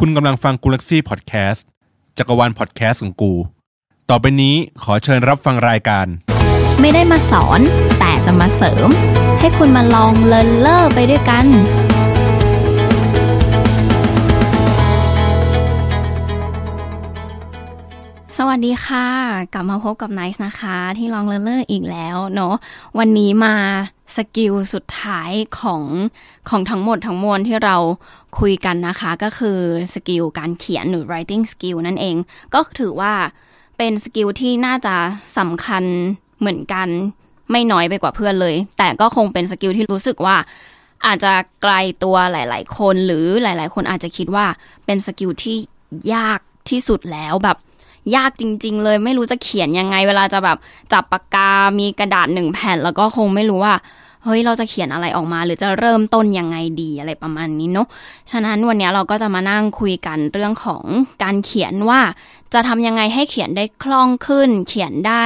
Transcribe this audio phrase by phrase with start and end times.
[0.00, 1.66] คุณกำลังฟังกูลักซี่พอดแคสต์
[2.18, 3.32] จักรวาลพอดแคสต์ของกู
[4.10, 6.06] ต่อไปนี้ขอเชิญรับฟังรายการ
[6.80, 7.60] ไม่ได้มาสอน
[7.98, 8.88] แต่จะมาเสริม
[9.40, 11.46] ให้คุณมาลองเลินเล่อไปด้วยกัน
[18.38, 19.08] สวัสดีค่ะ
[19.52, 22.54] กลับมาพบกับไนซ์นะคะ ที่ลองเลินเลออีกแล้วเนาะ
[22.98, 23.54] วันนี้มา
[24.16, 25.30] skill สุดท้าย
[25.60, 25.82] ของ
[26.48, 27.76] ของทั้งหมดทั้งมวลที่เรา
[28.38, 29.58] คุยกันนะคะ ก็คือ
[29.94, 32.16] skill การเขียนหรือ writing skill นั่นเอง
[32.54, 33.12] ก็ถือว่า
[33.78, 34.94] เป็น skill ที่น่าจะ
[35.38, 35.84] สำคัญ
[36.38, 36.88] เหมือนกัน
[37.50, 40.36] ไม่น้อยไปกว่าเพื่อนเลย แต่ก็คงเป็น skill ที่รู้สึกว่า
[41.06, 41.32] อาจจะ
[41.62, 44.46] ไกลตัวหลาย ๆ คนหรือหลาย ๆ คนอาจจะคิดว่า
[44.86, 45.56] เป็น skill ที่
[46.14, 47.58] ยากที่สุดแล้วแบบ
[48.16, 50.58] ยากจริง ๆ เลยไม่รู้จะเขียนยังไง เวลาจะแบบ
[50.92, 53.74] จับปากกา มีกระดาษหนึ่งแผ่น แล้วก็คงไม่รู้ว่า
[54.26, 57.88] เฮ้ยเราจะเขียนอะไรออกมา หรือจะเริ่มต้นยังไงดีอะไรประมาณนี้เนาะ
[58.30, 60.84] ฉะนั้นวันนี้เราก็จะมานั่งคุยกันเรื่องของ
[61.22, 62.00] การเขียนว่า
[62.54, 65.24] จะทำยังไงให้เขียนได้คล่องขึ้น เขียนได้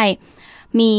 [0.81, 0.93] มี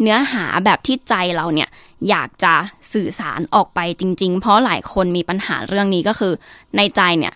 [0.00, 1.68] เนื้อหาแบบที่ใจเราเนี่ย
[2.08, 2.54] อยากจะ
[2.92, 6.32] สื่อสารออกไปจริง ๆ เพราะหลายคนมีปัญหาเรื่องนี้ก็คือ
[6.76, 7.34] ในใจเนี่ย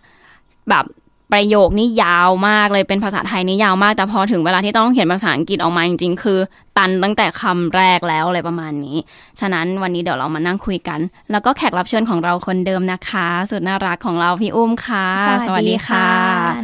[0.68, 0.84] แบบ
[1.32, 6.38] ประโยคนี่ยาวมากเลยเป็นภาษาไทยนี่ยาวมาก แต่พอถึงเวลาที่ต้องเขียนภาษาอังกฤษออกมาจริงๆ คือ
[6.78, 8.96] ตันตั้งแต่คำแรกแล้วอะไรประมาณนี้
[9.40, 15.06] ฉะนั้นวันนี้เดี๋ยวเรามานั่งคุยกัน แล้วก็แขกรับเชิญของเราคนเดิมนะคะ สุดน่ารักของเราพี่อุ้มค่ะ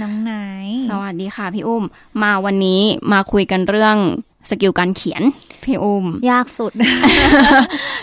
[0.02, 0.34] น้องไนซ์
[0.88, 1.84] สวัสดีค่ะพี่อุ้ม
[2.22, 2.80] มาวันนี้
[3.12, 3.96] มาคุยกันเรื่อง
[4.50, 5.23] skill การเขียน
[5.65, 6.73] พี่อุ้มยากสุด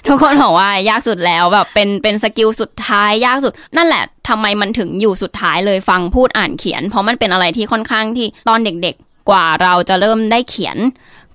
[0.08, 10.78] ทุกคนบอกว่ายากสุดแล้วแบบเป็นเป็น skill สุดท้ายยากสุด นั่นแหละทำไมมันถึงอยู่สุดท้ายเลยฟังพูดอ่านเขียน เพราะมันเป็นอะไรที่ค่อนข้างที่ตอนเด็กๆ กว่าเราจะเริ่มได้เขียน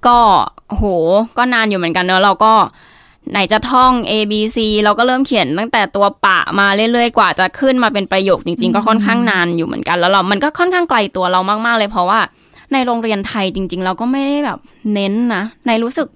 [0.07, 0.19] ก็
[0.69, 0.85] โห
[1.39, 2.55] ก็นานอยู่เหมือนกันเนอะเราก็
[3.31, 12.21] ไหนจะท่อง A B C เราก็เริ่มเขียนตั้งแต่ตัวปะมาเรื่อยๆ กว่าจะขึ้นมาเป็นประโยคจริง ๆ ก็ค่อนข้างนานอยู่เหมือนกัน แล้วเรา มันก็ค่อนข้างไกลตัวเรามากๆเลยเพราะว่า
[12.73, 14.59] ในโรงเรียนไทยจริง ๆ เราก็ไม่ได้แบบ
[14.93, 16.09] เน้นนะในรู้สึก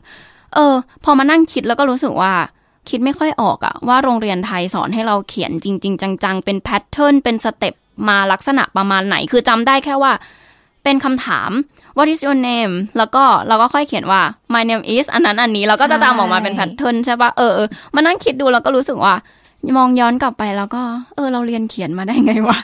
[0.55, 2.33] เออ พอมานั่งคิดแล้วก็รู้สึกว่า
[2.89, 7.75] คิดไม่ค่อยออกอะว่าโรงเรียนไทยสอนให้เราเขียนจริง ๆ จัง ๆ เป็น pattern เป็น step
[8.09, 10.13] มาลักษณะประมาณไหน คือจำได้แค่ว่า
[10.85, 11.51] เป็นคำถาม
[11.97, 14.21] what is your name แล้วก็เราก็ค่อยเขียนว่า
[14.55, 19.15] my name is อันนั้นอันนี้เราก็จะจำออกมาเป็นแพทเทิร์นใช่ปะเออเออมานั่งคิดดูแล้วก็รู้สึกว่า
[19.77, 20.83] มองย้อนกลับไปแล้วก็
[21.15, 22.59] เออ เราเรียนเขียนมาได้ไงวะ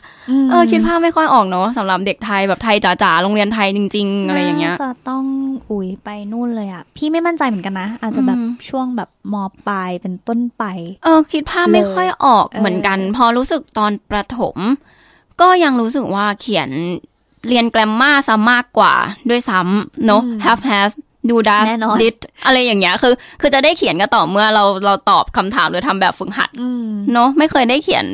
[0.51, 5.25] เออ คิดภาพไม่ค่อยออกเนาะสำหรับเด็กไทยแบบไทยจ๋าๆโรงเรียนไทยจริง ๆ อะไรอย่างเงี้ยจะต้อง
[5.71, 9.35] อุ๋ยไปนู่นเลยอะ พี่ไม่มั่นใจเหมือนกันนะ อาจจะแบบอืมช่วงแบบม
[9.67, 10.65] ปลายเป็นต้นไป
[11.05, 14.57] เออ คิดภาพไม่ค่อยออกเออเหมือนกัน พอรู้สึกตอนประถม
[15.41, 16.71] ก็ยังรู้สึกว่าเขียน
[17.49, 18.95] เรียนแกรมมาซะมากกว่า
[19.31, 20.91] ด้วยซ้ำเนอะ have has
[21.29, 28.07] do does แน่นอน did อะไรอย่างเงี้ยคือ คือจะได้เขียนก็ต่อเมื่อเราเราตอบคำถามหรือทำแบบฝึกหัดอืมเนอะไม่เคยได้เขียน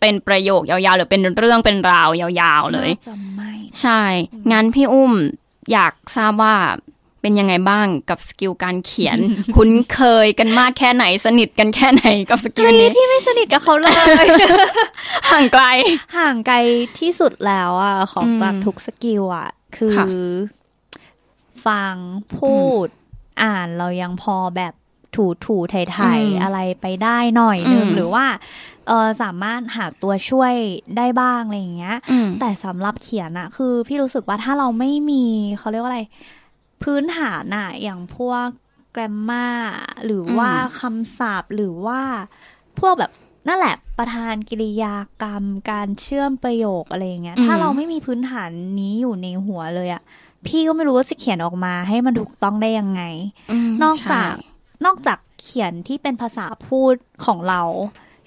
[0.00, 4.02] เป็นประโยคยาวๆ หรือเป็นเรื่องเป็นราวยาวๆเลยน่าจะไม่ใช่
[4.52, 5.12] งั้นพี่อุ้ม
[5.72, 6.54] อยากทราบว่า
[7.22, 9.18] เป็นยังไงบ้างกับสกิลการเขียน
[9.56, 13.92] คุ้นเคยกันมากแค่ไหนสนิทกันแค่ไหนกับ skill นี้พี่ไม่สนิทกับเขาเลย
[15.30, 15.64] ห่างไกล
[16.18, 16.56] ห่างไกล
[17.00, 20.06] ที่สุดแล้วอะของอืมจากทุก skill อะ คือค่ะ
[21.66, 21.94] ฟัง
[22.36, 22.54] พู
[22.86, 22.88] ด
[23.42, 24.74] อ่านเรายังพอแบบ
[25.14, 28.26] ถูถูไทยๆอะไรไปได้หน่อยนึงอืมหรือว่า
[28.86, 30.54] เออสามารถหาตัวช่วย
[30.96, 35.24] ได้บ้างอะไรอย่างเงี้ยอืมแต่สำหรับเขียนอะคือพี่รู้สึกว่าถ้าเราไม่มี
[35.58, 36.02] เขาเรียกว่าอะไร
[36.82, 38.46] พื้นฐานอะอย่างพวก
[38.92, 39.48] แกรมมา
[40.04, 40.50] หรือว่า
[40.80, 42.00] คำศัพท์หรือว่า
[42.80, 43.10] พวกแบบ
[43.48, 48.50] นั่นแหละประธานกริยากรรม การเชื่อมประโยคอะไรอย่างเงี้ยอืมถ้าเราไม่มีพื้นฐาน
[48.80, 50.02] นี้อยู่ในหัวเลยอะ
[50.46, 53.02] พี่ก็ไม่รู้ว่าจะเขียนออกมาให้มันถูกต้องได้ยังไง
[53.52, 54.54] มนอกจากใช่
[54.84, 57.62] นอกจากเขียนที่เป็นภาษาพูดของเรา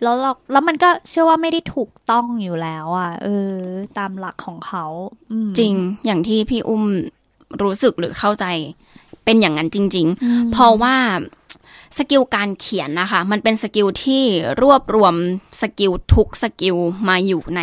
[0.01, 3.53] แล้วเราแล้วมันก็เชื่อว่าไม่ได้ถูกต้องอยู่แล้วอะ เออ
[3.97, 4.85] ตามหลักของเขา
[5.31, 5.73] อืมจริง
[6.05, 6.83] อย่างที่พี่อุ้ม
[7.63, 8.45] รู้สึกหรือเข้าใจ
[9.25, 10.95] เป็นอย่างนั้นจริงอืมๆเพราะว่า
[11.97, 14.23] skill การเขียนนะคะ มันเป็น skill ที่
[14.61, 15.13] รวบรวม
[15.61, 16.75] skill ทุก skill
[17.09, 17.61] มาอยู่ใน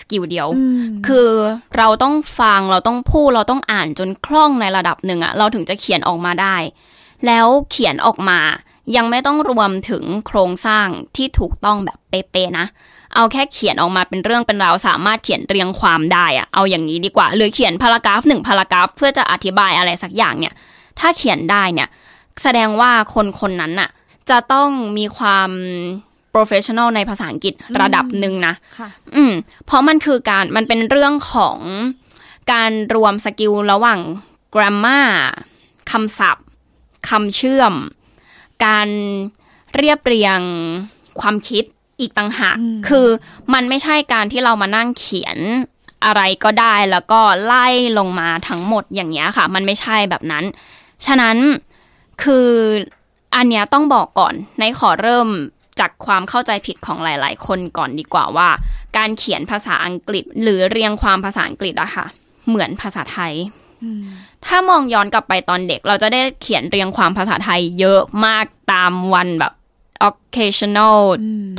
[0.00, 1.30] skill เดียวอืมคือ
[1.76, 6.56] เราต้องฟังเราต้องพูดเราต้องอ่านจนคล่องในระดับหนึ่งอะเราถึงจะเขียนออกมาได้
[7.26, 8.38] แล้วเขียนออกมา
[8.96, 12.66] ยังไม่ต้องรวมถึงโครงสร้างที่ถูกต้องแบบเป๊ะๆนะ
[13.14, 20.54] เอาแค่เขียนออกมาเป็นเรื่องเป็นราวสามารถเขียนเรียงความได้อะเอาอย่างนี้ดีกว่า หรือเขียนพารากราฟหนึ่งพารากราฟเพื่อจะอธิบายอะไรสักอย่างเนี่ย
[20.98, 21.88] ถ้าเขียนได้เนี่ย
[22.42, 23.90] แสดงว่าคนคนนั้นน่ะ
[24.30, 25.50] จะต้องมีความ
[26.34, 29.32] professional ในภาษาอังกฤษระดับหนึ่งนะค่ะอืม
[29.66, 31.58] เพราะมันคือการมันเป็นเรื่องของ
[32.52, 34.00] การรวมสกิลระหว่าง
[34.54, 35.08] grammar
[35.90, 36.46] คำศัพท์
[37.10, 37.74] คำเชื่อม
[38.66, 38.88] การ
[39.76, 40.40] เรียบเรียง
[41.20, 41.64] ความคิด
[42.00, 42.56] อีกต่างหาก
[42.88, 43.06] คือ
[43.54, 45.38] มันไม่ใช่การที่เรามานั่งเขียน
[46.04, 47.66] อะไรก็ได้แล้วก็ไล่
[47.98, 50.44] ลงมาทั้งหมดอย่างเงี้ยค่ะ มันไม่ใช่แบบนั้น
[51.06, 51.36] ฉะนั้น
[52.22, 52.48] คือ
[53.36, 55.28] อันเนี้ยต้องบอกก่อนในขอเริ่ม
[55.80, 58.48] จากความเข้าใจผิดของหลาย ๆ คนก่อนดีกว่าว่า
[58.96, 62.06] การเขียนภาษาอังกฤษ หรือเรียงความภาษาอังกฤษอะค่ะ
[62.48, 63.32] เหมือนภาษาไทย
[64.46, 69.52] ถ้ามองย้อนกลับไปตอนเด็ก เราจะได้เขียนเรียงความภาษาไทยเยอะมากตามวันแบบ
[70.08, 71.00] occasional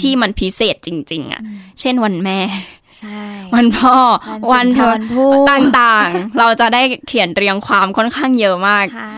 [0.01, 1.41] ที่มันพิเศษจริง ๆอะ
[1.79, 2.39] เช่นวันแม่
[2.97, 3.21] ใช่
[3.55, 3.95] วันพ่อ
[4.53, 9.09] วันเธอพูดต่างๆ เราจะได้เขียนเรียงความค่อนข้างเยอะมากใช่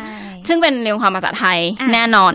[0.48, 2.34] ซึ่งเป็นเรียงความภาษาไทยอะแน่นอน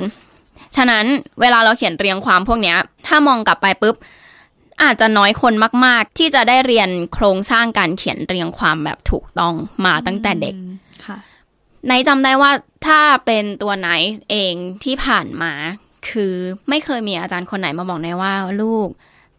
[0.77, 1.05] ฉะนั้น
[1.41, 2.77] เวลาเราเขียนเรียงความพวกเนี้ย
[3.07, 3.97] ถ้ามองกลับไปปุ๊บ
[4.83, 10.73] อาจจะน้อยคนมาก ๆ ที่จะได้เรียนโครงสร้างการเขียนเรียงความแบบถูกต้องมาตั้งแต่เด็กอืม
[11.05, 11.19] ค่ะ
[11.87, 12.51] ไนท์จำได้ว่า
[12.87, 15.53] ถ้าเป็นตัวไนท์เองที่ผ่านมา
[16.09, 16.35] คือ
[16.69, 18.33] ไม่เคยมีอาจารย์คนไหนมาบอกไนท์ว่า
[18.63, 18.89] ลูก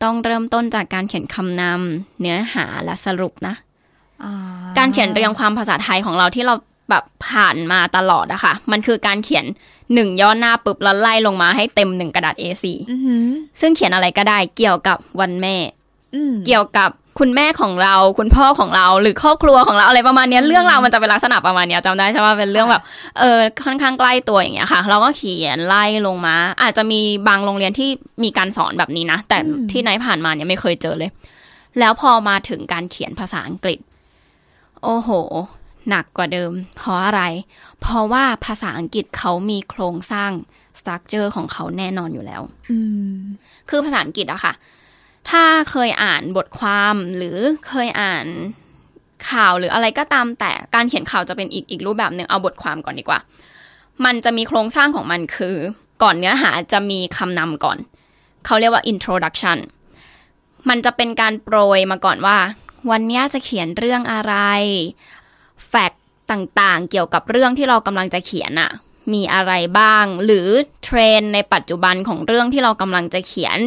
[0.04, 3.56] ต้องเริ่มต้นจากการเขียนคำนำเนื้อหาและสรุปนะ
[4.24, 4.34] อ่า
[4.78, 6.56] การเขียนเรียงความภาษาไทยของเราที่เรา
[6.90, 9.46] แบบผ่านมาตลอดอะค่ะ มันคือการเขียน
[9.94, 13.28] หนึ่งย่อหน้าปุ๊บแล้วไล่ลงมาให้เต็มหนึ่งกระดาษ A4 อือหือ
[13.62, 15.56] ซึ่งเขียนอะไรก็ได้เกี่ยวกับวันแม่
[16.16, 16.92] อืมเกี่ยวกับ
[17.22, 22.84] คุณแม่ของเราคุณพ่อของเราหรือครอบครัวของเราอะไรประมาณเนี้ยเรื่องราวมันจะเป็นลักษณะประมาณเนี้ยจำได้ใช่ไหมเป็นเรื่องแบบ
[23.20, 27.90] เออค่อนข้างใกล้ตัวอย่างเงี้ยค่ะ เราก็เขียนไล่ลงมา อาจจะมีบางโรงเรียนที่
[28.24, 29.38] มีการสอนแบบนี้นะ แต่
[29.72, 31.12] ที่ไหนผ่านมาเนี่ยไม่เคยเจอเลย
[31.80, 33.80] แล้วพอมาถึงการเขียนภาษาอังกฤษ
[34.84, 35.10] โอ้โห
[35.90, 37.24] หนักกว่าเดิม เพราะอะไร
[37.82, 40.32] เพราะว่าภาษาอังกฤษเขามีโครงสร้าง
[40.80, 42.78] สตรัคเจอร์ของเขาแน่นอนอยู่แล้วอื
[43.16, 43.18] ม
[43.70, 44.54] คือภาษาอังกฤษอะค่ะ
[45.30, 47.38] ถ้าเคยอ่านบทความหรือ
[47.68, 48.28] เคยอ่าน
[49.30, 53.20] ข่าวหรืออะไรก็ตามแต่การเขียนข่าวจะเป็นอีกอีกรูปแบบหนึ่งเอาบทความก่อนดีกว่า
[54.06, 55.56] มันจะมีโครงสร้างของมันคือ
[56.04, 57.78] ก่อนเนื้อหาจะมีคำนำก่อน
[58.46, 59.58] เขาเรียกว่า introduction
[60.70, 62.38] มันจะเป็นการโปรยมาก่อนว่า
[62.92, 64.34] วันนี้จะเขียนเรื่องอะไร
[65.68, 66.02] แฟกต์
[66.32, 68.72] ต่างๆ เกี่ยวกับเรื่องที่เรากำลังจะเขียนอะ
[69.14, 70.48] มีอะไรบ้าง หรือ
[70.84, 73.60] เทรนด์ในปัจจุบันของเรื่องที่เรากำลังจะเขียน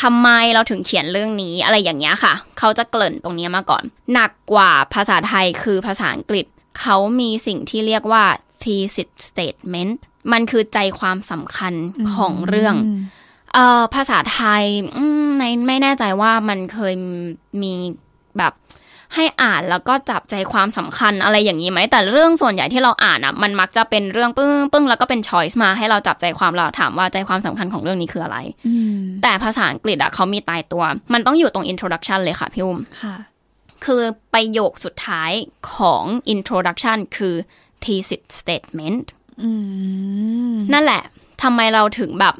[0.00, 3.82] ทำไมเราถึงเขียนเรื่องนี้อะไรอย่างเงี้ยค่ะ เขาจะเกริ่นตรงนี้มาก่อน
[4.12, 6.46] หนักกว่าภาษาไทยคือภาษาอังกฤษ
[6.80, 8.24] เขามีสิ่งที่เรียกว่า
[8.62, 9.92] thesis statement
[10.32, 11.74] มันคือใจความสำคัญ
[12.14, 12.74] ของเรื่อง
[13.54, 14.64] เอ่อภาษาไทย
[14.96, 16.94] อืมไม่ไม่แน่ใจว่ามันเคย
[17.62, 17.72] มี
[18.38, 18.52] แบบ
[19.14, 33.16] ให้อ่านแล้วก็จับใจความสำคัญอะไรอย่างนี้ไหม แต่เรื่องส่วนใหญ่ที่เราอ่านอะมันมักจะเป็นเรื่องปึ้งปึ้งแล้วก็เป็นช้อยส์มาให้เราจับใจความเราถามว่าใจความสำคัญของเรื่องนี้คืออะไรอืมแต่ภาษาอังกฤษอะเขามีตายตัว มันต้องอยู่ตรง introduction เลยค่ะพี่อุ้มค่ะ
[33.84, 34.02] คือ
[34.34, 35.32] ประโยคสุดท้าย
[35.74, 36.04] ของ
[36.34, 37.34] introduction คือ
[37.84, 39.04] thesis statement
[39.42, 39.50] อื
[40.54, 41.02] มนั่นแหละ
[41.42, 42.34] ทำไมเราถึงแบบ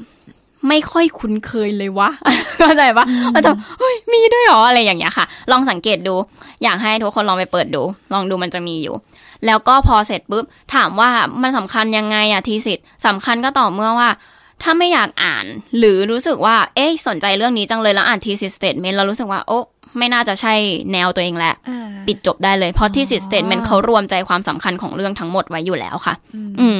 [0.68, 2.10] ไม่ค่อยคุ้นเคยเลยวะ
[2.58, 3.04] เข้าใจปะ
[3.34, 6.14] มันจะเฮ้ยมีด้วยเหรออะไรอย่างเงี้ยค่ะ ลองสังเกตดู
[6.62, 8.94] อยากให้ทุกคนลองไปเปิดดู ลองดูมันจะมีอยู่
[9.46, 11.10] แล้วก็พอเสร็จปุ๊บถามว่า
[11.42, 14.10] มันสำคัญยังไงอะ thesis สำคัญก็ต่อเมื่อว่า
[14.62, 15.44] ถ้าไม่อยากอ่าน
[15.78, 19.64] หรือรู้สึกว่า เอ๊ะสนใจเรื่องนี้จังเลยแล้วอ่าน thesis statement เรารู้สึกว่าโอ๊ะ
[19.98, 20.54] ไม่น่าจะใช่
[20.92, 26.14] แนวตัวเองแหละอ่าปิดจบได้เลย เพราะ thesis statement เขารวมใจความสำคัญของเรื่องทั้งหมดไว้อยู่แล้วค่ะ
[26.60, 26.78] อืม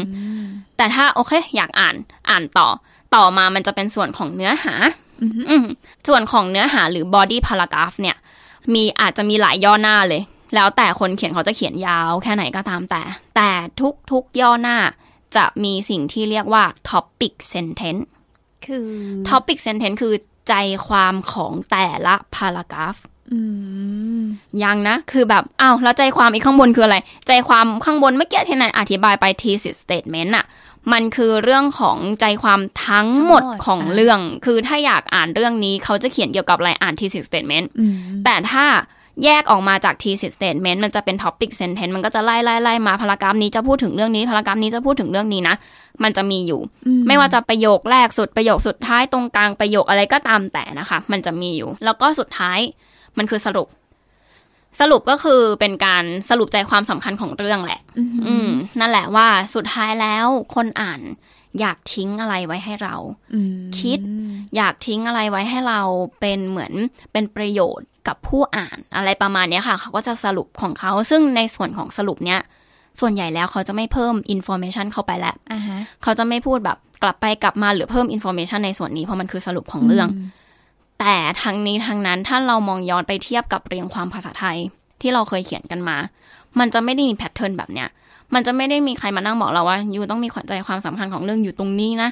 [0.77, 1.95] แต่ถ้าโอเค อยากอ่าน
[2.31, 2.69] อ่านต่อ
[3.15, 4.75] ต่อมามันจะเป็นส่วนของเนื้อหา
[5.23, 5.67] อืม
[6.09, 8.17] ส่วนของเนื้อหาหรือ body paragraph เนี่ย
[8.75, 10.23] มีอาจจะมีหลายย่อหน้าเลย
[10.55, 13.03] แล้วแต่คนเขียนเขาจะเขียนยาวแค่ไหนก็ตามแต่
[13.37, 13.51] แต่
[13.81, 14.79] ทุกทุกย่อหน้า
[15.37, 18.03] จะมีสิ่งที่เรียกว่า topic sentence
[18.67, 18.89] คือ
[19.29, 20.15] topic sentence คือ
[20.49, 20.55] ใจ
[20.87, 22.99] ความของแต่ละ paragraph
[23.33, 23.41] อื
[24.21, 24.23] ม
[24.63, 30.45] ยังนะ คือแบบอ้าวแล้วใจความอีกข้างบนคืออะไร ใจความข้างบนเมื่อกี้ที่นายอธิบายไป thesis statement อะ
[30.93, 37.93] มันคือเรื่องของใจความทั้งหมดทั้งหมดของอ่าเรื่อง คือถ้าอยากอ่านเรื่องนี้เขาจะเขียนเกี่ยวกับอะไรอ่าน thesis statement อืม
[38.25, 38.65] แต่ถ้า
[39.25, 45.57] แยกออกมาจาก thesis statement มันจะเป็น topic sentence มันก็จะไล่ไล่ไล่มาพารากราฟนี้จะพูดถึงเรื่องนี้พารากราฟนี้จะพูดถึงเรื่องนี้นะ
[46.03, 46.61] มันจะมีอยู่
[47.07, 52.59] ไม่ว่าจะประโยคแรกสุดประโยคสุดท้ายตรงกลางประโยคอะไรก็ตามแต่นะคะ มันจะมีอยู่ แล้วก็สุดท้าย
[53.19, 53.67] มันคือสรุป
[54.81, 57.81] สรุปก็คือเป็นการสรุปใจความสำคัญของเรื่องแหละ
[58.27, 58.51] อืม
[58.81, 61.01] นั่นแหละว่าสุดท้ายแล้วคนอ่าน
[61.61, 62.97] อยากทิ้งอะไรไว้ให้เรา
[63.35, 63.99] อืมคิด
[64.57, 65.81] อยากทิ้งอะไรไว้ให้เรา
[66.21, 66.73] เป็นเหมือน
[67.13, 72.41] เป็นประโยชน์กับผู้อ่านอะไรประมาณเนี้ยค่ะ เขาก็จะสรุปของเขา ซึ่งในส่วนของสรุปเนี้ย
[73.01, 80.09] ส่วนใหญ่แล้วเขาจะไม่เพิ่ม information เข้าไปแล้วอ่าฮะเขาจะไม่พูดแบบกลับไปกลับมาหรือเพิ่ม information ในส่วนนี้เพราะมันคือสรุปของเรื่อง
[81.01, 84.57] แต่ทั้งนี้ทั้งนั้นถ้าเรามองย้อนไปเทียบกับเรียงความภาษาไทย
[85.01, 85.97] ที่เราเคยเขียนกันมา
[86.59, 87.89] มันจะไม่ได้มี pattern แบบเนี้ย
[88.35, 92.11] มันจะไม่ได้มีใครมานั่งบอกเราว่า you ต้องมีใจความสำคัญของเรื่องอยู่ตรงนี้นะ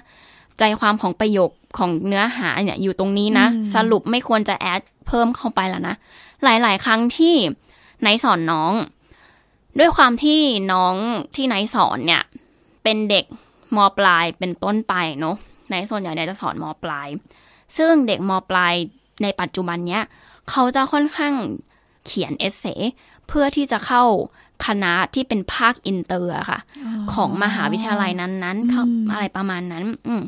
[0.58, 5.94] ใจความของประโยคของเนื้อหาเนี่ยอยู่ตรงนี้นะอืมสรุปไม่ควรจะ add เพิ่มเข้าไปแล้วนะ
[6.44, 7.34] หลาย ๆ ครั้งที่
[8.02, 8.72] ไนท์สอนน้อง
[9.78, 10.40] ด้วยความที่
[10.72, 10.94] น้อง
[11.34, 12.22] ที่ไนท์สอนเนี่ย
[12.82, 13.24] เป็นเด็ก
[13.76, 15.36] มปลายเป็นต้นไปเนาะ
[15.68, 17.08] ไนท์ส่วนใหญ่เนี่ยจะสอนมปลาย
[17.76, 18.74] ซึ่งเด็กมปลาย
[19.22, 20.02] ในปัจจุบันเนี้ย
[20.50, 21.34] เขาจะค่อนข้าง
[22.06, 22.64] เขียน essay
[23.28, 24.04] เพื่อที่จะเข้า
[24.66, 26.60] คณะที่เป็นภาคอินเตอร์อะค่ะ
[27.14, 30.22] ของมหาวิทยาลัยนั้นๆเข้าอืมอะไรประมาณนั้น อืม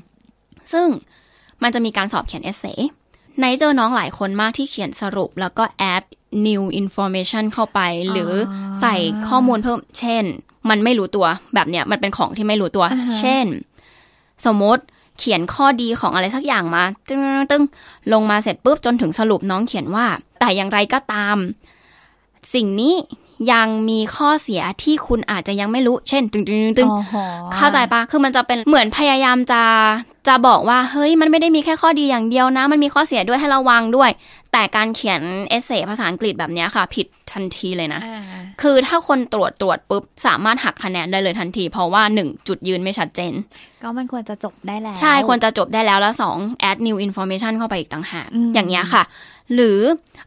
[0.72, 0.88] ซึ่ง
[1.62, 2.64] มันจะมีการสอบเขียน essay
[3.40, 6.04] ไนท์เจอน้องหลายคนมากที่เขียนสรุป แล้วก็ add
[6.46, 7.80] new information เข้าไป
[8.10, 8.32] หรือ
[8.80, 8.94] ใส่
[9.28, 10.24] ข้อมูลเพิ่ม เช่น
[10.70, 13.46] มันไม่รู้ตัวแบบเนี้ยมันเป็นของที่ไม่รู้ตัวอ่าฮะเช่น
[14.46, 14.82] สมมติ
[15.20, 17.64] เขียนข้อดีของอะไรสักอย่างมาตึ้งตึ้ง
[18.12, 20.06] ลงมาเสร็จปุ๊บจนถึงสรุปน้องเขียนว่า
[20.40, 21.36] แต่อย่างไรก็ตาม
[22.54, 22.94] สิ่งนี้
[23.52, 29.62] ยังมีข้อเสียที่คุณอาจจะยังไม่รู้ เช่น ตึงตึงตึงอ๋อหอเข้าใจปะคือมันจะเป็นเหมือนพยายามจะ
[30.28, 34.10] จะบอกว่าเฮ้ยมันไม่ได้มีแค่ข้อดีอย่างเดียวนะ มันมีข้อเสียด้วยให้ระวังด้วย
[34.52, 35.20] แต่การเขียน
[35.50, 38.22] เอเซภาษาอังกฤษแบบเนี้ยค่ะ ผิดทันทีเลยนะอ่า
[38.62, 43.32] คือถ้าคนตรวจตรวจปุ๊บ สามารถหักคะแนนได้เลยทันที เพราะว่าหนึ่งจุดยืนไม่ชัดเจน
[43.82, 46.36] ก็มันควรจะจบได้แล้ว ใช่ ควรจะจบได้แล้วแล้วสอง
[46.70, 49.02] add new information เข้าไปอีกต่างหากอืมอย่างเงี้ยค่ะ
[49.54, 49.78] หรือ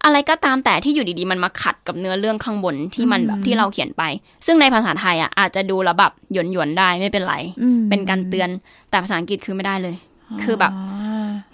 [0.03, 4.03] อะไรก็ตามแต่ที่อยู่ดีๆ มันมาขัดกับเนื้อเรื่องข้างบนที่มันแบบที่เราเขียนไป
[4.45, 8.49] ซึ่งในภาษาไทยอะอาจจะดูแล้วแบบหยวนๆได้ไม่เป็นไรอืมเป็นการเตือน
[8.89, 9.95] แต่ภาษาอังกฤษคือไม่ได้เลย
[10.43, 10.71] คือแบบ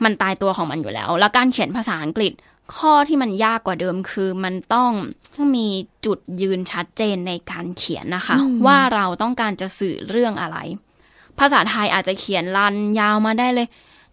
[0.03, 2.31] มันตายตัวของมันอยู่แล้ว แล้วการเขียนภาษาอังกฤษ
[2.75, 4.91] ข้อที่มันยากกว่าเดิมคือมันต้อง
[5.55, 5.67] มี
[6.05, 10.57] จุดยืนชัดเจนในการเขียนนะคะอืมว่าเราต้องการจะสื่อเรื่องอะไร
[11.39, 13.67] ภาษาไทยอาจจะเขียนลันยาวมาได้เลย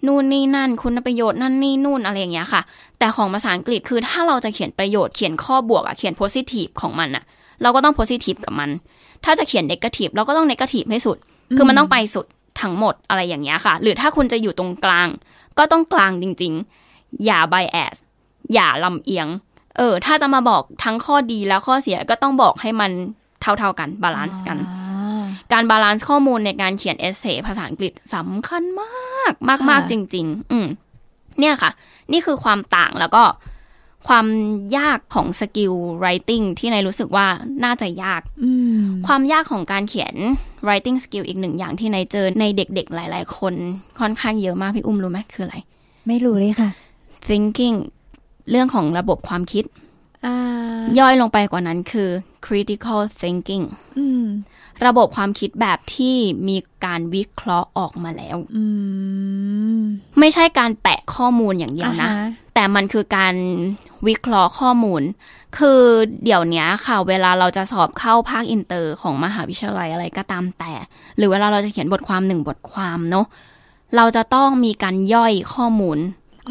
[0.07, 2.63] นู่นนี่นั่น คุณประโยชน์นั่นนี่นู่นอะไรอย่างเงี้ยค่ะ
[2.99, 7.25] แต่ของภาษาอังกฤษคือถ้าเราจะเขียนประโยชน์เขียนข้อบวกอะเขียน positive ของมันอะ
[7.63, 8.71] เราก็ต้อง positive กับมัน
[9.25, 11.17] ถ้าจะเขียน negative เราก็ต้อง negative ให้สุด
[11.57, 12.27] คือมันต้องไปสุด
[12.61, 15.09] ทั้งหมดอะไรอย่างเงี้ยค่ะ หรือถ้าคุณจะอยู่ตรงกลาง
[15.59, 16.53] ก็ต้องกลางจริง
[16.89, 17.97] ๆ อย่า bias
[18.55, 19.29] อย่าลำเอียง
[19.77, 22.91] เออ ถ้าจะมาบอกทั้งข้อดีและข้อเสียก็ต้องบอกให้มัน
[23.41, 30.67] เท่าๆกัน balance กันอ่าการ balance ข้อมูลในการเขียน essay ภาษาอังกฤษสำคัญมากมากมากค่ะจริง ๆ อืม
[31.41, 31.71] เนี่ยค่ะ
[32.13, 33.25] นี่คือความต่างแล้วก็
[34.09, 34.27] ความ
[34.79, 37.27] ยากของสกิล writing ที่นายรู้สึกว่า
[37.65, 38.51] น่าจะยากอื
[38.81, 40.15] มความยากของการเขียน
[40.67, 43.55] writing skill อีกหนึ่งอย่างที่นายเจอในเด็กๆ หลาย ๆ คน
[44.01, 45.57] ค่อนข้างเยอะมากพี่อุ้มรู้ไหมคืออะไร
[46.09, 46.71] ไม่รู้เลยค่ะ
[47.29, 47.77] thinking
[48.51, 49.86] เรื่องของระบบความคิดอ่า
[50.99, 52.11] ย่อยลงไปกว่านั้นคือ
[52.47, 53.65] critical thinking
[53.99, 54.27] อืม
[54.87, 56.17] ระบบความคิดแบบที่
[56.49, 58.65] มีการวิเคราะห์ออกมาแล้วอื
[59.81, 59.83] ม
[60.19, 63.35] ไม่ใช่การแปะข้อมูลอย่างเดียวนะอ่าฮแต่มันคือการ
[64.07, 65.03] วิเคราะห์ข้อมูล
[65.59, 65.81] คือ
[66.25, 70.73] เดี๋ยวนี้ค่ะ เวลาเราจะสอบเข้าภาคอินเตอร์ของมหาวิทยาลัยอะไรก็ตามแต่
[71.17, 73.27] หรือเวลาเราจะเขียนบทความหนึ่งบทความเนาะ
[73.97, 75.99] เราจะต้องมีการย่อยข้อมูล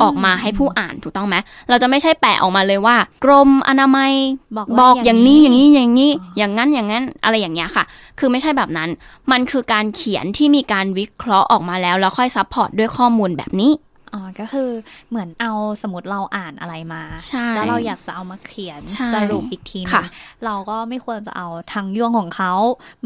[0.01, 1.35] ออกมาให้ผู้อ่านถูกต้องไหม
[1.69, 4.11] เราจะไม่ใช่แปะออกมาเลยว่า กรมอนามัย
[4.57, 7.83] บอกว่าบอกอย่างนี้อย่างนี้นี้อย่างนี้อย่างนั้นอย่างนั้นอะไรอย่างเงี้ยค่ะ
[8.19, 8.89] คือไม่ใช่แบบนั้น
[9.31, 13.71] มันคือการเขียนที่มีการวิเคราะห์ออกมาแล้ว แล้วค่อย support ด้วยข้อมูลแบบนี้
[14.15, 14.69] อ๋อ ก็คือ
[15.10, 20.05] เหมือนเอาสมมติเราอ่านอะไรมาใช่แล้วเราอยากจะเอามาเขียนใช่สรุปอีกทีนึค่ะง
[20.45, 22.53] เราก็ไม่ควรจะเอาทางย่วงของเขา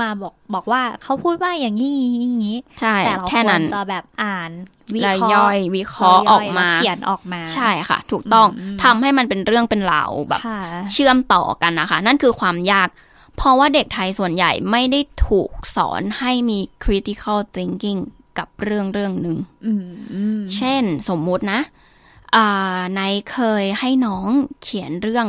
[0.01, 4.51] มาบอกบอกว่าเขาพูดว่าอย่างนี้อย่างนี้ใช่แต่เราแค่ควนั้รนจะแบบอ่าน
[4.95, 10.61] วิแล้วเคราะย่อห์ยวิเคราะห์ออกมาแล้วเขียนออกมา ใช่ค่ะ ถูกต้องอืมทำให้มันเป็นเรื่องเป็นราวแบบค่ะ
[10.91, 12.89] เชื่อมต่อกันนะคะ นั่นคือความยาก
[13.37, 17.99] เพราะว่าเด็กไทยส่วนใหญ่ไม่ได้ถูกสอนให้มี critical thinking
[18.37, 21.59] กับเรื่องเรื่องหนึ่งอืมอืมเช่นสมมุตินะ
[22.35, 24.27] อ่านายเคยให้น้อง
[24.61, 25.27] เขียนเรื่อง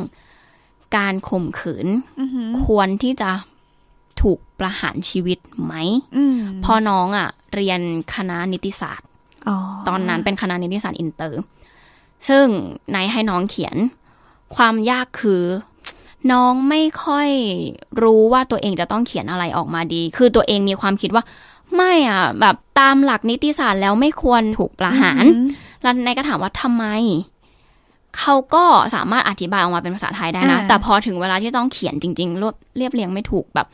[0.96, 1.86] การข่มขืน
[2.20, 3.30] อือหือควรที่จะ
[4.20, 5.74] ถูกประหารชีวิตไหม
[6.16, 7.80] อืมพอน้องอะ่ะ เรียน
[8.14, 9.08] คณะนิติศาสตร์
[9.48, 9.56] อ๋อ
[9.88, 11.40] ตอนนั้นเป็นคณะนิติศาสตร์อินเตอร์
[12.28, 12.46] ซึ่ง
[12.94, 13.76] นายให้น้องเขียน
[14.56, 15.42] ความยากคือ
[16.32, 17.30] น้องไม่ค่อย
[18.02, 21.24] รู้ว่าตัวเองจะต้องเขียนอะไรออกมาดี คือตัวเองมีความคิดว่า
[21.76, 25.46] ไม่อะ แบบตามหลักนิติศาสตร์แล้วไม่ควรถูกประหารอืม
[25.82, 26.84] แล้วไนท์ก็ถามว่าทำไม
[28.18, 33.66] เขาก็สามารถอธิบายออกมาเป็นภาษาไทยได้นะอ่าแต่พอถึงเวลาที่ต้องเขียนจริงๆรวบเรียบเรียงไม่ถูกแบบ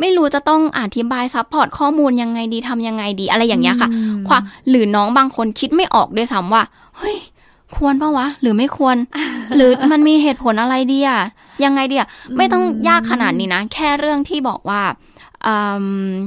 [0.00, 6.62] ไม่รู้จะต้องอธิบาย support ข้อมูลยังไงดีทำยังไงดี อะไรอย่างเงี้ยค่ะอืมความหรือน้องบางคนคิดไม่ออกด้วยซ้ำว่า
[6.96, 7.16] เฮ้ย
[7.76, 8.96] ควรปะวะ หรือไม่ควร
[9.56, 11.20] หรือมันมีเหตุผลอะไรดีอะ
[11.64, 15.17] ยังไงดีอะไม่ต้องยากขนาดนี้นะ แค่เรื่องที่บอกว่าอืม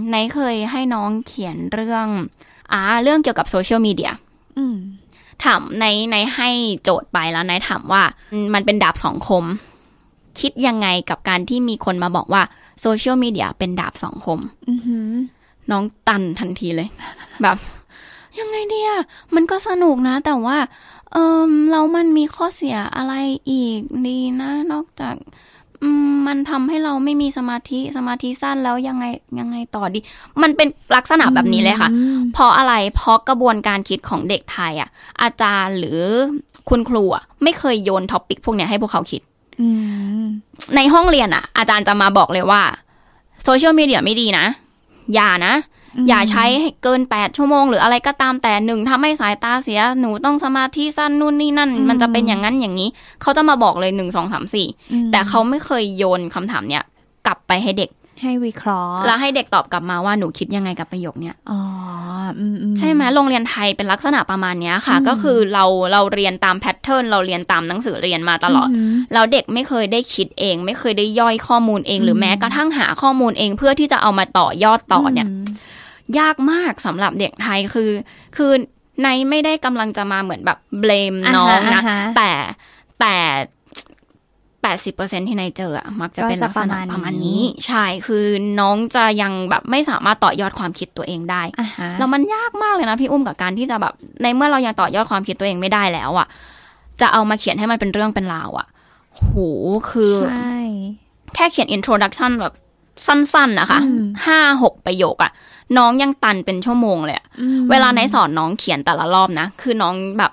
[0.09, 2.07] ไหนเคยให้น้องเขียนเรื่อง
[2.71, 4.11] อ่าเรื่องเกี่ยวกับโซเชียลมีเดีย
[4.57, 4.75] อืม
[5.43, 6.49] ถามในในให้
[6.83, 8.03] โจทย์ไปแล้วนายถามว่า
[8.33, 9.45] อืมมันเป็นดาบสองคม
[10.39, 12.43] คิดยังไงกับการที่มีคนมาบอกว่า
[12.81, 14.39] โซเชียลมีเดียเป็นดาบสองคม
[14.69, 15.11] อือหือ
[15.71, 16.89] น้องตันทันทีเลย
[17.41, 17.57] แบบ
[18.39, 19.01] ยังไงดีอะ
[19.35, 20.57] มันก็สนุกนะ แต่ว่า
[21.11, 21.17] เอ
[21.49, 23.13] อเรามันมีข้อเสียอะไร
[23.51, 25.23] อีกดีนะ นอกจากอื
[26.09, 29.05] มมันทำให้เราไม่มีสมาธิสมาธิสั้นแล้วยังไง
[29.39, 29.99] ยังไงต่อดี
[30.41, 34.89] มันเป็นลักษณะแบบนี้เลยค่ะอืมเพราะอะไรเพราะกระบวนการคิดของเด็กไทยอะ
[35.21, 35.99] อาจารย์หรือ
[36.69, 39.21] คุณครูอะไม่เคยโยน topic พวกเนี้ยให้พวกเขาคิด
[39.61, 39.67] อื
[40.21, 40.23] ม
[40.75, 42.61] ในห้องเรียนอะ อาจารย์จะมาบอกเลยว่า
[43.43, 44.45] social media ไม่ดีนะ
[45.13, 45.53] อย่านะ
[46.09, 52.89] อย่าใช้ให้เกิน 8 ชั่วโมง หรืออะไรก็ตามแต่หนึ่งทำให้สายตาเสียหนูต้องสมาธิสั้นนู่นนี่นั่น มันจะเป็นอย่างนั้นอย่างนี้
[53.21, 56.83] เขาจะมาบอกเลยหนึ่งสองสามสี่อืมแต่เขาไม่เคยโยนคำถามเนี้ย
[57.25, 61.59] กลับไปให้เด็กให้วิเคราะห์ แล้วให้เด็กตอบกลับมาว่าหนูคิดยังไงกับประโยคเนี้ยอ๋อ
[62.39, 75.29] อืมอืใช่ไหมโรงเรียนไทยเป็นลักษณะประมาณเนี้ยค่ะอืมก็คือเราเราเรียนตามแพทเทิร์นเราเรียนตามหนังสือเรียนมาตลอดมแล้วเด็กไม่เคยได้คิดเอง ไม่เคยได้ย่อยข้อมูลเอง หรือมแม้กระทั่งหาข้อมูลเองเพื่อที่จะเอามาต่อยอดต่อเนี่ยม
[76.19, 77.91] ยากมากสำหรับเด็กไทยคือ
[78.37, 78.51] คือ
[79.03, 82.31] ในไม่ได้กำลังจะมาเหมือนแบบเบลมน้องนะาฮาฮแต่
[82.99, 83.15] แต่
[84.61, 88.25] แปดสิบเปอร์เซ็นที่นายเจออะมักจะเป็นก็จะลักษณะปประระมามาณณนี้นี้ ใช่ คือ
[88.59, 96.27] น้องจะยังแบบไม่สามารถต่อยอดความคิดตัวเองได้อ่าฮะแล้วมันยากมากเลยนะพี่อุ้มกับการที่จะแบบ ในเมื่อเรายังต่อยอดความคิดตัวเองไม่ได้แล้วอะ
[97.01, 98.67] จะเอามาเขียนให้มันเป็นเรื่องเป็นราวอะ
[99.15, 99.31] โห
[99.89, 100.57] คือใช่
[101.35, 102.53] แค่เขียน introduction แบบ
[103.07, 105.31] สั้นๆนะคะอืมห้าหกประโยคอะ
[105.77, 110.31] น้องยังตันเป็นชั่วโมงเลยอะอืมเวลาไหนสอนน้องเขียนแต่ละรอบนะ คือน้องแบบ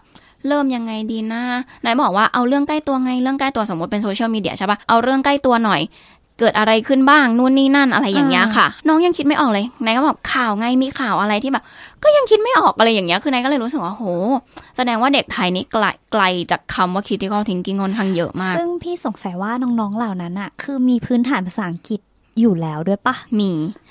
[0.49, 1.43] เริ่มยังไงดีนะ
[1.83, 5.83] ไหนบอกว่าเอาเรื่องใกล้ตัวไงเรื่องใกล้ตัวสมมติเป็นโซเชียลมีเดียใช่ปะเอาเรื่องใกล้ตัวหน่อย
[6.41, 11.65] เกิดอะไรขึ้นบ้างนู่นนี่นั่นอะไรอย่างเงี้ยค่ะ น้องยังคิดไม่ออกเลยไหนก็บอกข่าวไงมีข่าวอะไรที่แบบ
[12.03, 14.05] ก็ยังคิดไม่ออกอะไรอย่างเงี้ยคือนายก็เลยรู้สึกว่าโห
[14.77, 22.01] แสดงว่าเด็กไทยนี่ไกลไกลจากคำว่า critical thinking ค่อนข้างเยอะมาก ซึ่พี่สงสัยว่าน้องๆเหล่านั้นอะคือมีพื้นฐานภาษาอังกฤษ
[22.41, 23.51] อยู่แล้วด้วยปะมี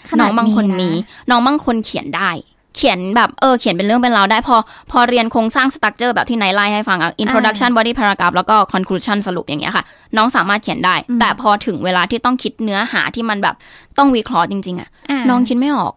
[0.09, 2.31] ขนาดน้องบางคนมีมีนะน้องบางคนเขียนได้
[2.75, 4.55] เขียนแบบเออเขียนเป็นเรื่องเป็นราวได้พอ
[4.91, 9.83] พอเรียนโครงสร้าง structure แบบที่ไนท์ไล่ให้ฟังอะ introduction body paragraph แล้วก็ conclusion สรุปอย่างเงี้ยค่ะ
[10.17, 13.55] น้องสามารถเขียนได้อืมแต่พอถึงเวลาที่ต้องคิดเนื้อหาที่มันแบบ
[13.97, 15.93] ต้องวิเคราะห์จริง ๆอะะน้องคิดไม่ออก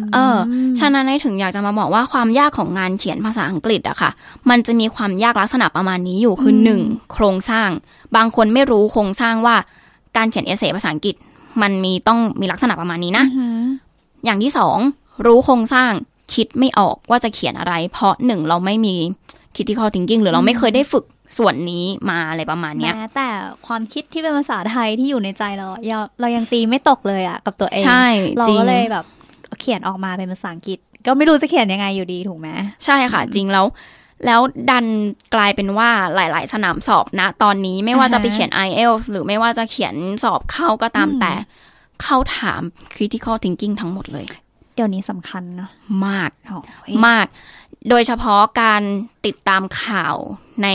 [0.00, 0.36] มเออ
[0.80, 4.10] ฉะนั้นไนท์ถึงอยากจะมาบอกว่าความยากของงานเขียนภาษาอังกฤษอะค่ะ
[4.50, 6.80] มันจะมีความยากลักษณะประมาณนี้อยู่คือหนึ่ง
[7.12, 7.68] โครงสร้าง
[8.16, 9.56] บางคนไม่รู้โครงสร้างว่า
[10.16, 11.14] การเขียนเอเซภาษาอังกฤษ
[11.62, 13.60] มันมีต้องมีลักษณะประมาณนี้นะอือหือ
[14.24, 14.78] อย่างที่สอง
[15.26, 15.92] รู้โครงสร้าง
[16.34, 18.96] คิดไม่ออกว่าจะเขียนอะไร เพราะหนึ่งเราไม่มี
[19.54, 21.04] critical thinking หรือเราไม่เคยได้ฝึก
[21.38, 23.28] ส่วนนี้มาอะไรประมาณเนี้ยแม้แต่
[23.66, 28.06] ความคิดที่เป็นภาษาไทยที่อยู่ในใจเราอะเราเรายังตีไม่ตกเลยอะกับตัวเองใช่
[28.38, 29.04] เราจริงก็เลยแบบ
[29.60, 32.48] เขียนออกมาเป็นภาษาอังกฤษ ก็ไม่รู้จะเขียนยังไงอยู่ดีถูกไหม
[32.84, 33.66] ใช่ค่ะ จริงแล้ว
[34.26, 34.86] แล้วดัน
[35.34, 41.32] กลายเป็นว่าหลาย ๆ สนามสอบนะ ตอนนี้ไม่ว่าจะไปเขียน IELTS หรือไม่ว่าจะเขียนสอบเข้าก็ตามอืมแต่
[42.02, 42.62] เขาถาม
[42.94, 44.26] critical thinking ทั้งหมดเลย
[44.74, 45.70] เดี๋ยวนี้สำคัญเนาะ
[46.06, 46.58] มากโอ้
[46.90, 47.26] ยมาก
[47.90, 48.82] โดยเฉพาะการ
[49.26, 50.16] ติดตามข่าว
[50.62, 50.68] ใน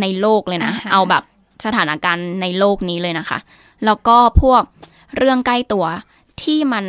[0.00, 1.22] ในโลกเลยนะอ่าฮะเอาแบบ
[1.64, 3.38] สถานการณ์ในโลกนี้เลยนะคะ
[3.84, 4.62] แล้วก็พวก
[5.16, 5.86] เรื่องใกล้ตัว
[6.42, 6.84] ที่มัน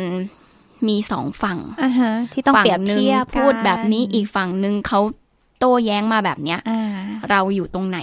[0.88, 5.00] มีสองฝั่งอ่าฮะที่ต้องฝั่เปรียบหนึ่งเทียบกันพูดแบบนี้อีกฝั่งหนึ่งเขา
[5.64, 6.82] โต้แย้งมาแบบเนี้ยอ่า
[7.30, 7.98] เราอยู่ตรงไหน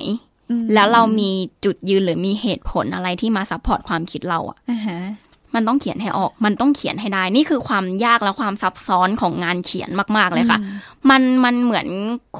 [0.50, 1.30] อืมแล้วเรามี
[1.66, 5.00] จุดยืนหรือมีเหตุผลอะไรที่มา support ความคิดเราอะอ่าฮะ
[5.56, 11.88] มันต้องเขียนให้ออก มันต้องเขียนให้ได้ นี่คือความยากและความซับซ้อนของงานเขียนมาก ๆ เลยค่ะอืมมัน มันเหมือน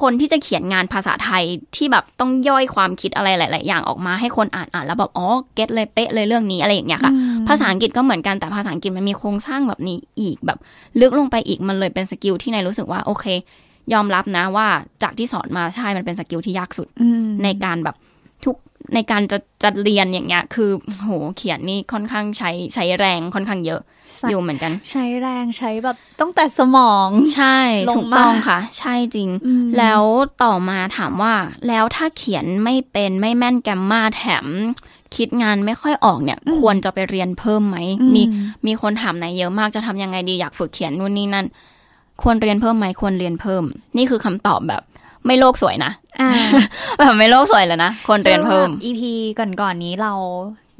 [0.00, 1.44] คนที่จะเขียนงานภาษาไทย
[1.76, 10.58] ที่แบบต้องย่อยความคิดอะไรหลาย ๆ อย่างออกมาให้คนอ่านอ่านแล้วแบบ อ๋อ get เลยเป๊ะเลยเรื่องนี้อะไรอย่างเงี้ยค่ะอืมภาษาอังกฤษก็เหมือนกัน แต่ภาษาอังกฤษมันมีโครงสร้างแบบนี้อีกแบบ
[11.00, 13.24] ลึกลงไปอีก มันเลยเป็น skill ที่ไนท์รู้สึกว่าโอเค
[13.92, 14.68] ยอมรับนะว่า
[15.02, 17.96] จากที่สอนมาใช่มันเป็น skill ที่ยากสุดอืมในการแบบ
[18.44, 18.56] ทุก
[18.94, 20.70] ในการจะจะเรียนอย่างเงี้ย คือ
[21.02, 23.80] โหเขียนนี่ค่อนข้างใช้ใช้แรงค่อนข้างเยอะ
[24.18, 30.02] ใช่อยู่เหมือนกัน ใช้แรงใช้แบบตั้งแต่สมอง ใช่ลงถูกต้องมาค่ะ ใช่จริงอืมแล้ว
[30.42, 31.34] ต่อมาถามว่า
[31.68, 34.46] แล้วถ้าเขียนไม่เป็นไม่แม่นแกมมาแถม
[35.16, 38.22] คิดงานไม่ค่อยออกเนี่ย ควรจะไปเรียนเพิ่มไหมอืมมี
[38.66, 41.46] มีคนถามนายเยอะมากจะทำยังไงดีอยากฝึกเขียนนู่นนี่นั่น
[42.24, 43.64] ควรเรียนเพิ่มไหมควรเรียนเพิ่ม
[43.96, 44.82] นี่คือคำตอบแบบ
[45.26, 46.30] ไม่โลกสวยนะอ่า
[46.98, 49.02] แบบไม่โลกสวยเลยนะควรเรียนเพิ่มซึ่งแบบ EP
[49.38, 50.12] ก่อนๆนี้เรา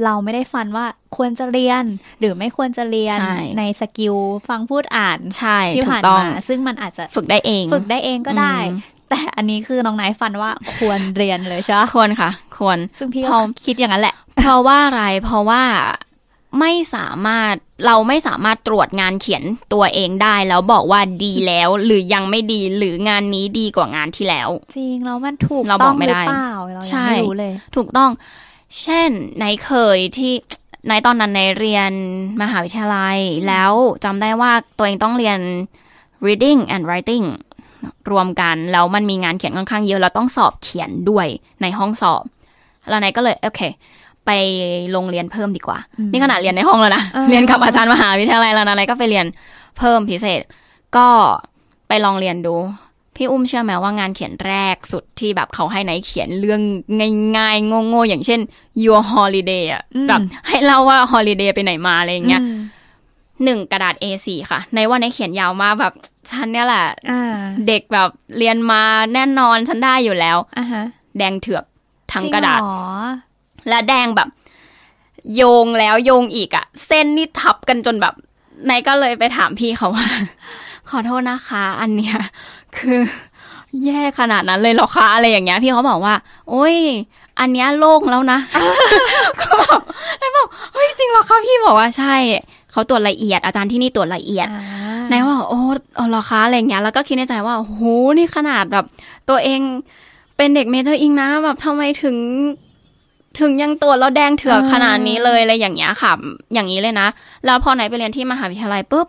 [0.04, 1.84] เราไม่ได้ฟันว่าควรจะเรียน
[2.20, 4.16] หรือไม่ควรจะเรียนใช่ในสกิล
[4.48, 8.78] ฟังพูดอ่านใช่ที่ถูผ่ากนต้องมาซึ่งมันอาจจะฝึกได้เอง ฝึกได้เองก็ได้อืม
[9.08, 15.62] แต่อันนี้คือน้องไนท์ฟันว่าควรเรียนเลยใช่ปะควรค่ะ ควรซึ่งพี่พก็อคิดอย่างนั้นแหละ เพราะว่าอะไรเพราะว่า
[16.60, 17.54] ไม่สามารถ
[17.86, 28.10] เราไม่สามารถตรวจงานเขียนตัวเองได้ แล้วบอกว่าดีแล้ว หรือยังไม่ดีหรืองานนี้ดีกว่างานที่แล้ว จริงแล้วมันถูกเราต้บอองกไม่หรืได้อเปล่าเราใช่ยังไม่รู้เลย ถูกต้อง
[28.80, 29.10] เช่น
[29.40, 30.32] ในเคยที่
[30.88, 31.92] ในตอนนั้นในเรียน
[32.42, 33.72] มหาวิทยาลัย แล้ว
[34.04, 35.38] จำได้ว่าตัวเองต้องเรียน
[36.26, 37.26] reading and writing
[38.10, 41.26] รวมกัน แล้วมันมีงานเขียนค่อนข้างเยอะเราต้องสอบเขียนด้วย
[41.62, 42.24] ในห้องสอบ
[42.88, 43.60] แล้วนายก็เลย โอเค
[44.26, 44.30] ไป
[44.92, 45.78] โรงเรียนเพิ่มดีกว่า
[46.12, 49.26] นี่ขนาดเรียนในห้องแล้วนะเออเรียนกับอาจารย์มหาวิทยาลัยแล้วนะนายก็ไปเรียน
[49.78, 50.40] เพิ่มพิเศษ
[50.96, 51.08] ก็
[51.88, 52.54] ไปลองเรียนดู
[53.16, 56.60] พี่อุ้มเชื่อไหมว่างานเขียนแรกสุดที่แบบเขาให้ไหนเขียนเรื่อง
[57.36, 58.40] ง่ายๆโง่ๆอย่างเช่น
[58.84, 62.58] your holiday อะอืมแบบให้เล่าว่า holiday ไปไหนมาอะไรอย่างเงี้ยอืม
[63.44, 65.94] หนึ่งกระดาษ A4 ค่ะ ในว่าในเขียนยาวมากแบบ
[66.30, 68.08] ฉันเนี่ยแหละอ่าเด็กแบบ
[68.38, 68.82] เรียนมา
[69.14, 70.84] แน่นอนฉันได้อยู่แล้วอ่าฮะ
[71.18, 71.64] แดงเถือก
[72.12, 72.74] ทั้งกระดาษจงเหอ
[73.68, 74.28] และแดงแบบ
[75.34, 78.14] โยงแล้วโยงอีกอะเส้นนี่ทับกันจนแบบ
[78.68, 80.06] นายก็เลยไปถามพี่เขาว่า
[80.88, 82.16] ขอโทษนะคะ อันเนี้ย
[82.76, 83.00] คือ
[83.84, 86.14] แย่ขนาดนั้นเลยเหรอคะอะไรอย่างเงี้ย พี่เขาบอกว่า
[86.50, 86.76] โอ้ย
[87.40, 88.38] อันเนี้ยโล่งแล้วนะ
[89.42, 89.80] ก็แบบ
[90.20, 92.14] นายบอกเฮ้ยจริงเหรอคะพี่บอกว่าใช่
[92.70, 94.62] เขาตรวจละเอียดอาจารย์ที่นี่ตรวจละเอียดอ่
[95.10, 95.60] นายว่าโอ้
[95.96, 97.80] เออเหรอคะอะไรอย่างเงี้ยแล้วก็คิดในใจว่าโอ้โห
[98.18, 98.84] นี่ขนาดแบบ
[99.28, 99.60] ตัวเอง
[100.36, 102.16] เป็นเด็กเมเจอร์อิงนะแบบทำไมถึง
[103.38, 106.12] ถึงยังตรวจแล้วแดงเถือกขนาดนี้เลยอะไรอย่างเงี้ยค่ะ
[106.54, 107.08] อย่างนี้เลยนะ
[107.46, 109.08] แล้วพอไหนไปเรียนที่มหาวิทยาลัยปุ๊บ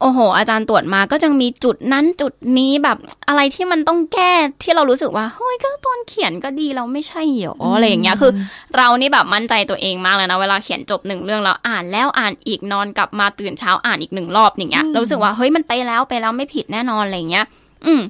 [0.00, 4.32] โอ้โห อาจารย์ตรวจมาก็จะมีจุดนั้นจุดนี้แบบอะไรที่มันต้องแก้
[4.62, 8.32] ที่เรารู้สึกว่าเฮ้ยก็ตอนเขียนก็ดีเราไม่ใช่เหรออะไรอย่างเงี้ยคือ
[8.76, 17.44] เรานี่แบบมั่นใจตัวเองมากเลยนะ เวลาเขียนจบหนึ่งเรื่องแล้วอ่านแล้วอ่านอีกนอนกลับมาตื่นเช้าอ่านอีกหนึ่งรอบอย่างเงี้ยอืมเรารู้สึกว่าเฮ้ยมันไปแล้วไปแล้วไม่ผิดแน่นอนอะไรอย่างเงี้ย
[17.86, 18.00] อืม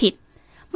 [0.00, 0.12] ผิด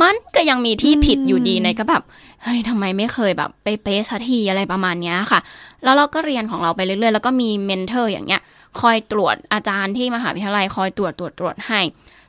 [0.00, 2.02] มันก็ยังมีที่ผิดอยู่ดีในก็แบบ
[2.42, 5.40] เฮ้ยทำไมไม่เคยแบบไปเป๊ะสักทีอะไรประมาณเนี้ยค่ะ
[5.84, 8.42] แล้วเราก็เรียนของเราไปเรื่อยๆ แล้วก็มี mentor อย่างเงี้ย
[8.80, 11.80] คอยตรวจอาจารย์ที่มหาวิทยาลัยคอยตรวจตรวจตรวจให้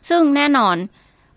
[0.09, 0.75] ซึ่งแน่นอน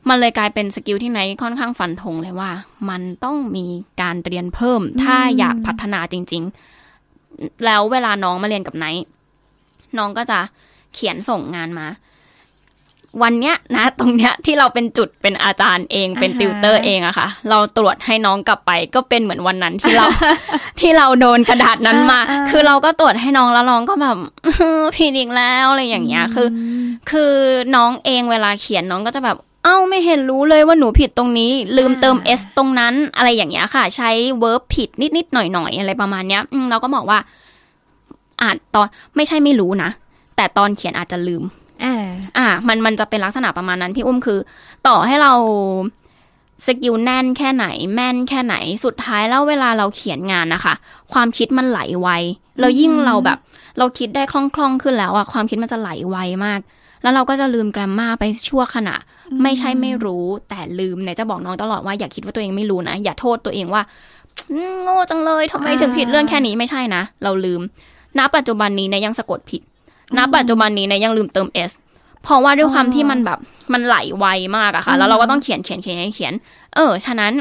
[0.09, 2.51] มันเลยกลายเป็น skill ที่ไนท์ค่อนข้างฟันธงเลยว่า
[2.91, 3.67] มันต้องมี
[4.01, 6.43] การเรียนเพิ่ม ถ้าอยากพัฒนาจริง
[6.99, 9.05] ๆ แล้วเวลาน้องมาเรียนกับไนท์
[9.99, 10.39] น้องก็จะ
[10.95, 11.87] เขียนส่งงานมา
[13.23, 20.07] วันเนี้ยนะตรงเนี้ยที่เราเป็นจุดเป็นอาจารย์เองเป็นอ่าฮะติวเตอร์เองอะค่ะ เราตรวจให้น้องกลับไปก็เป็นเหมือนวันนั้นที่เรา
[20.81, 24.17] ที่เราโดนกระดาษนั้นมาอ่าๆคือเราก็ตรวจให้น้องแล้วน้องก็แบบ
[24.97, 26.49] ผิดอีกแล้วอะไรอย่างเงี้ยคือ
[26.85, 27.33] มคือ
[27.77, 34.11] น้องเองเวลาเขียนน้องก็จะแบบเอ้าไม่เห็นรู้เลยว่าหนูผิดตรงนี้ ลืมเติม s ตรงนั้นอะไรอย่างเงี้ยค่ะ ใช้
[34.43, 37.19] verb ผิดนิดๆหน่อยๆอะไรประมาณเนี้ยอืมเราก็บอกว่า
[38.43, 39.91] อ่านตอนไม่ใช่ไม่รู้นะ
[40.37, 41.43] แต่ตอนเขียนอาจจะลืม
[41.85, 41.95] อ่า
[42.39, 44.39] อ่า มันมันจะเป็นลักษณะประมาณนั้น พี่อุ้มคือ
[44.87, 45.33] ต่อให้เรา
[46.67, 50.75] skill แน่นแค่ไหน แม่นแค่ไหนสุดท้ายแล้วเวลาเราเขียนงานนะคะ
[51.13, 52.09] ความคิดมันไหลไว
[52.61, 53.39] แล้วยิ่งเราแบบ
[53.79, 56.61] เราคิดได้คล่องๆขึ้นแล้วอะความคิดมันจะไหลไวมาก
[57.03, 58.97] แล้วเราก็จะลืม grammar ไปชั่วขณะ
[59.43, 63.83] ไม่ใช่ไม่รู้แต่ลืมเนี่ยจะบอกน้องตลอดว่าอย่าคิดว่าตัวเองไม่รู้นะอย่าโทษตัวเองว่า
[64.83, 67.61] โง่จังเลยทำไมถึงผิดเรื่องแค่นี้ไม่ใช่นะเราลืม
[68.19, 69.63] ณปัจจุบันนี้เนี่ยยังสะกดผิด
[70.17, 71.73] ณปัจจุบันนี้เนี่ยยังลืมเติม s
[72.23, 73.39] เพราะว่าด้วยความที่มันแบบ
[73.73, 76.35] มันไหลไวมากอะค่ะ แล้วเราก็ต้องเขียนเขียนเขียนเขียนเขียน
[76.75, 77.33] เออ ฉะนั้น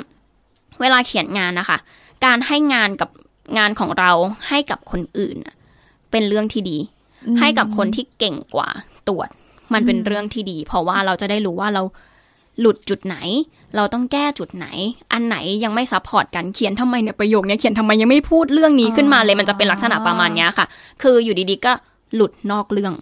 [0.82, 1.78] เวลาเขียนงานนะคะ
[2.26, 3.10] การให้งานกับ
[3.58, 4.12] งานของเรา
[4.50, 5.56] ให้กับคนอื่นน่ะ
[6.12, 6.78] เป็นเรื่องที่ดี
[7.40, 8.70] ให้กับคนที่เก่งกว่า
[9.08, 9.30] ตรวจ
[9.74, 11.84] มันเป็นเรื่องที่ดี เพราะว่าเราจะได้รู้ว่าเรา
[12.60, 13.18] หลุดจุดไหน
[13.76, 14.68] เราต้องแก้จุดไหน
[15.12, 20.66] อันไหนยังไม่ support กันเขียนทำไมเนี่ยประโยคเนี้ยเขียนทำไมยังไม่พูดเรื่องนี้ขึ้นมาเลยมันจะเป็นลักษณะประมาณเนี้ยค่ะ
[21.02, 21.74] คืออยู่ดีๆก็
[22.16, 22.94] หลุดนอกเรื่อง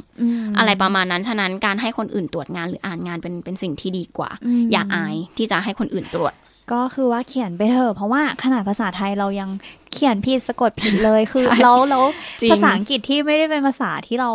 [0.42, 4.30] มอะไรประมาณนั้น ฉะนั้นการให้คนอื่นตรวจงานหรืออ่านงานเป็นเป็นสิ่งที่ดีกว่า
[4.62, 6.34] มอย่าอายที่จะให้คนอื่นตรวจ
[6.72, 9.50] ก็คือว่าเขียนไปเถอะเพราะว่าขนาดภาษาไทยเรายัง
[9.94, 12.06] เขียนผิดสะกดผิดเลยคือใช่แล้วแล้ว
[12.42, 14.32] จริงภาษาอังกฤษที่ไม่ได้เป็นภาษาที่เรา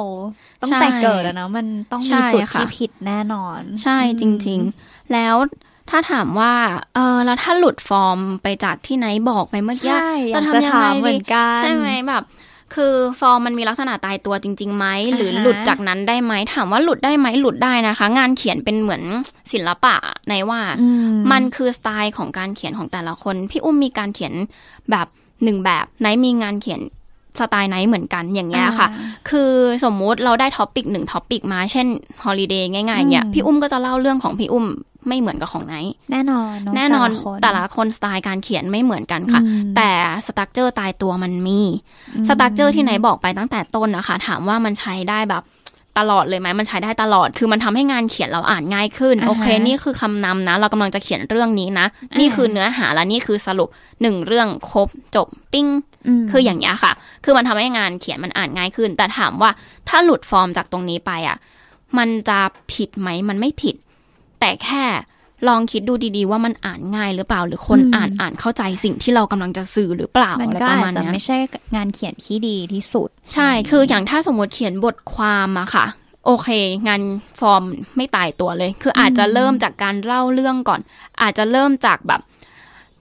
[0.62, 5.34] ต้องใช่แต่เกิดอะนะมันต้องใช่มีจุดค่ะที่ผิดแน่นอน ใช่จริง ๆ แล้ว
[5.90, 6.52] ถ้าถามว่า
[6.94, 12.22] เออ แล้วถ้าหลุดฟอร์มไปจากที่ไหนบอกไปเมื่อกี้ใช่อยาจะกทำยังไงถามเหมืดีอนกันใช่ไหมแบบ
[12.74, 19.02] คือฟอร์มมันมีลักษณะตายตัวจริงๆไหมหรืออ่าฮะหลุดจากนั้นได้ไหมถามว่าหลุดได้ไหมหลุดได้นะคะ งานเขียนเป็นเหมือน
[19.52, 19.94] ศิลปะ
[20.28, 20.86] ในว่าอื
[21.32, 24.34] มันคือสไตล์ของการเขียนของแต่ละคน พี่อุ้มมีการเขียน
[24.90, 25.06] แบบ
[25.44, 26.80] หนึ่งแบบไหนมีงานเขียน
[27.40, 29.52] สไตล์ไหนเหมือนกันอย่างเงี้ยค่ะอ่าคือ
[29.84, 31.86] สมมุติเราได้ topic หนึ่ง topic มา เช่น
[32.24, 34.66] holiday ง่ายๆเนี่ยอืมพี่อุ้มก็จะเล่าเรื่องของพี่อุ้ม
[35.08, 39.90] ไม่เหมือนกับของไนท์แน่นอนเะแน่นอนคนแต่ละคนสไตล์การเขียนไม่เหมือนกันค่ะอืมแต่
[40.26, 41.60] structure ตายตัวมันมี
[42.28, 45.42] structure ที่ไนท์บอกไปตั้งแต่ต้นนะคะ ถามว่ามันใช้ได้แบบ
[45.98, 51.86] ตลอดเลยไหมมันใช้ได้ตลอด คือมันทำให้งานเขียนเราอ่านง่ายขึ้นอ่าฮะโอเค นี่คือคำนำนะ เรากำลังจะเขียนเรื่องนี้นะ
[52.20, 53.68] นี่คือเนื้อหาและนี่คือสรุป
[54.02, 55.66] หนึ่งเรื่องครบจบปิ้ง
[56.22, 56.92] มคืออย่างนี้ยค่ะ
[57.24, 59.50] คือมันทำให้งานเขียนมันอ่านง่ายขึ้น แต่ถามว่า
[59.88, 61.36] ถ้าหลุดฟอร์มจากตรงนี้ไปอะ
[61.98, 62.38] มันจะ
[62.72, 63.76] ผิดไหม มันไม่ผิด
[64.40, 64.84] แต่แค่
[65.48, 71.38] ลองคิดดูดีๆ ว่ามันอ่านง่ายหรือเปล่า หรือคนอ่านอ่านเข้าใจสิ่งที่เรากำลังจะสื่อหรือเปล่ามันอะไรก็ประอามาจณจะเนี้ยไม่ใช่
[71.76, 75.86] งานเขียนที่ดีที่สุด ใช่คืออย่างถ้าสมมติเขียนบทความอะค่ะ
[76.26, 76.48] โอเค
[76.88, 77.00] งาน
[77.40, 77.62] ฟอร์ม
[77.96, 80.80] ไม่ตายตัวเลย คืออาจจะเริ่มจากการเล่าเรื่องก่อน
[81.22, 82.20] อาจจะเริ่มจากแบบ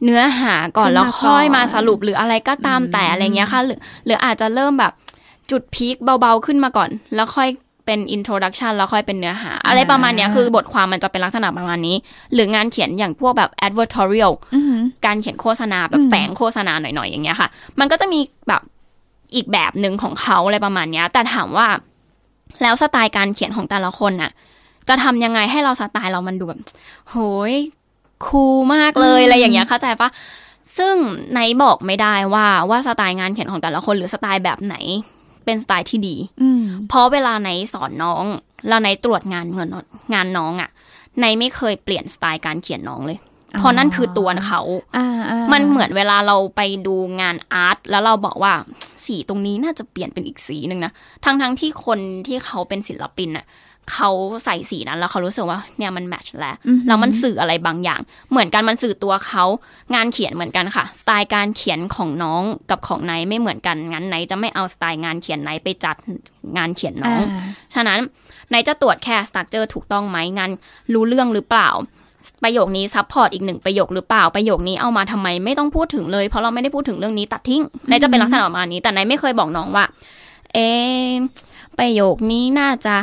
[0.03, 4.93] เนื้อหาก่อนขึ้นมาแล้วค่อยก่อนมาสรุปหรืออะไรก็ตามแต่อะไรเงี้ยค่ะ หรือหรืออาจจะเริ่มแบบ
[5.51, 7.49] จุดพีคเบาๆขึ้นมาก่อน แล้วค่อย
[7.85, 11.95] เป็น introduction แล้วค่อยเป็นเนื้อหา อะไรประมาณเนี้ยคือบทความมันจะเป็นลักษณะประมาณนี้
[12.33, 18.61] หรืองานเขียนอย่างพวกแบบ advertorial อือหือการเขียนโฆษณาแบบอืมแฝงโฆษณาหน่อยๆอย่างเงี้ยค่ะ มันก็จะมีแบบ
[19.35, 21.67] อีกแบบหนึ่งของเขาอะไรประมาณเนี้ย แต่ถามว่า
[22.61, 24.31] แล้วสไตล์การเขียนของแต่ละคนน่ะ
[24.89, 26.59] จะทำยังไงให้เราสไตล์เรามันดูแบบ
[27.09, 27.15] โห
[27.51, 27.53] ย
[28.25, 30.09] cool มากเลยอะไรอย่างเงี้ยเข้าใจปะ
[30.77, 30.95] ซึ่ง
[31.31, 34.75] ไนท์บอกไม่ได้ว่าว่าสไตล์งานเขียนของแต่ละคนหรือสไตล์แบบไหน
[35.45, 38.25] เป็นสไตล์ที่ดีอืมเพราะเวลาไหนสอนน้อง
[38.67, 39.69] แล้วไหนตรวจงานเหมือน
[40.13, 40.69] งานน้องอะ่ะ
[41.19, 43.19] ไหนไม่เคยเปลี่ยนสไตล์การเขียนน้องเลย
[43.59, 44.61] เพราะนั่นคือตัวเขา
[44.97, 48.53] อ่าอ่ามันเหมือนเวลาเราไปดูงานอาร์ตแล้วเราบอกว่า
[49.05, 50.91] สีตรงนี้น่าจะเปลี่ยนเป็นอีกสีหนึ่งนะ
[51.25, 53.45] ทั้งทั้งๆที่คนที่เขาเป็นศิลปินน่ะ
[53.91, 54.09] เขา
[54.45, 56.55] ใส่สีนั้นแล้วเขารู้สึกว่าเนี่ยมันแมทช์แล้ว
[56.87, 57.99] แล้วมันสื่ออะไรบางอย่าง
[58.31, 59.43] เหมือนกันมันสื่อตัวเขา
[59.95, 65.95] งานเขียนเหมือนกันค่ะ สไตล์การเขียนของน้องกับของไนท์ไม่เหมือนกันงั้นไนท์จะไม่เอาสไตล์งานเขียนไนท์ไปจัด
[66.57, 67.43] งานเขียนน้องอ่า
[67.73, 67.99] ฉะนั้น
[68.49, 70.49] ไนท์จะตรวจแค่ structure ถูกต้องไหมงาน
[70.93, 71.69] รู้เรื่องหรือเปล่า
[72.43, 79.85] ประโยคนี้ support อีกหนึ่งประโยคหรือเปล่าประโยคนี้เอามาทำไมไม่ต้องพูดถึงเลยเพราะเราไม่ได้พูดถึงเรื่องนี้ตัดทิ้งไนท์จะเป็นลักษณะประมาณนี้ แต่ไนท์ไม่เคยบอกน้องว่า
[80.53, 81.13] เอะ
[81.79, 82.95] ประโยคนี้น่าจะ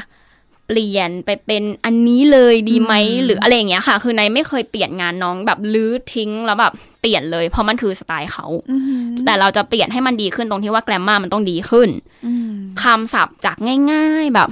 [0.73, 11.89] เปลี่ยนไปเป็นอันนี้เลยดีไหมหรืออะไรอย่างเงี้ยค่ะ คือไนท์ไม่เคยเปลี่ยนงานน้องแบบรื้อทิ้งแล้วแบบเปลี่ยนเลย เพราะมันคือสไตล์เขาอือหือแต่เราจะเปลี่ยนให้มันดีขึ้นตรงที่ว่าแกรมมามันต้องดีขึ้น
[12.27, 12.53] อืม
[12.83, 13.57] คำศัพท์จาก
[13.93, 14.49] ง่าย ๆแบบ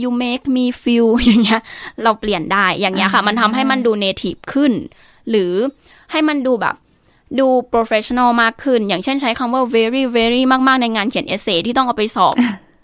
[0.00, 1.62] you make me feel อย่างเงี้ย
[2.02, 4.72] เราเปลี่ยนได้อย่างเงี้ยค่ะอ่ามัมันทำให้มันดู native ขึ้น
[5.30, 5.52] หรือ
[6.10, 6.74] ให้มันดูแบบ
[7.40, 12.34] ดู professional มากขึ้น อย่างเช่นใช้คำว่า very very มาก ๆ ในงานเขียน essay ที่ต้องเอาไปสอบ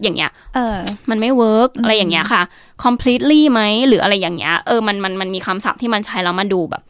[0.03, 0.79] อย่างเงี้ยเออ
[1.11, 2.43] มันไม่ work อะไรอย่างเงี้ยค่ะ
[2.85, 6.83] completely ไหมหรืออะไรอย่างเงี้ยเออมันมันมันมีคำศัพท์ที่มันใช้แล้วมันดูแบบ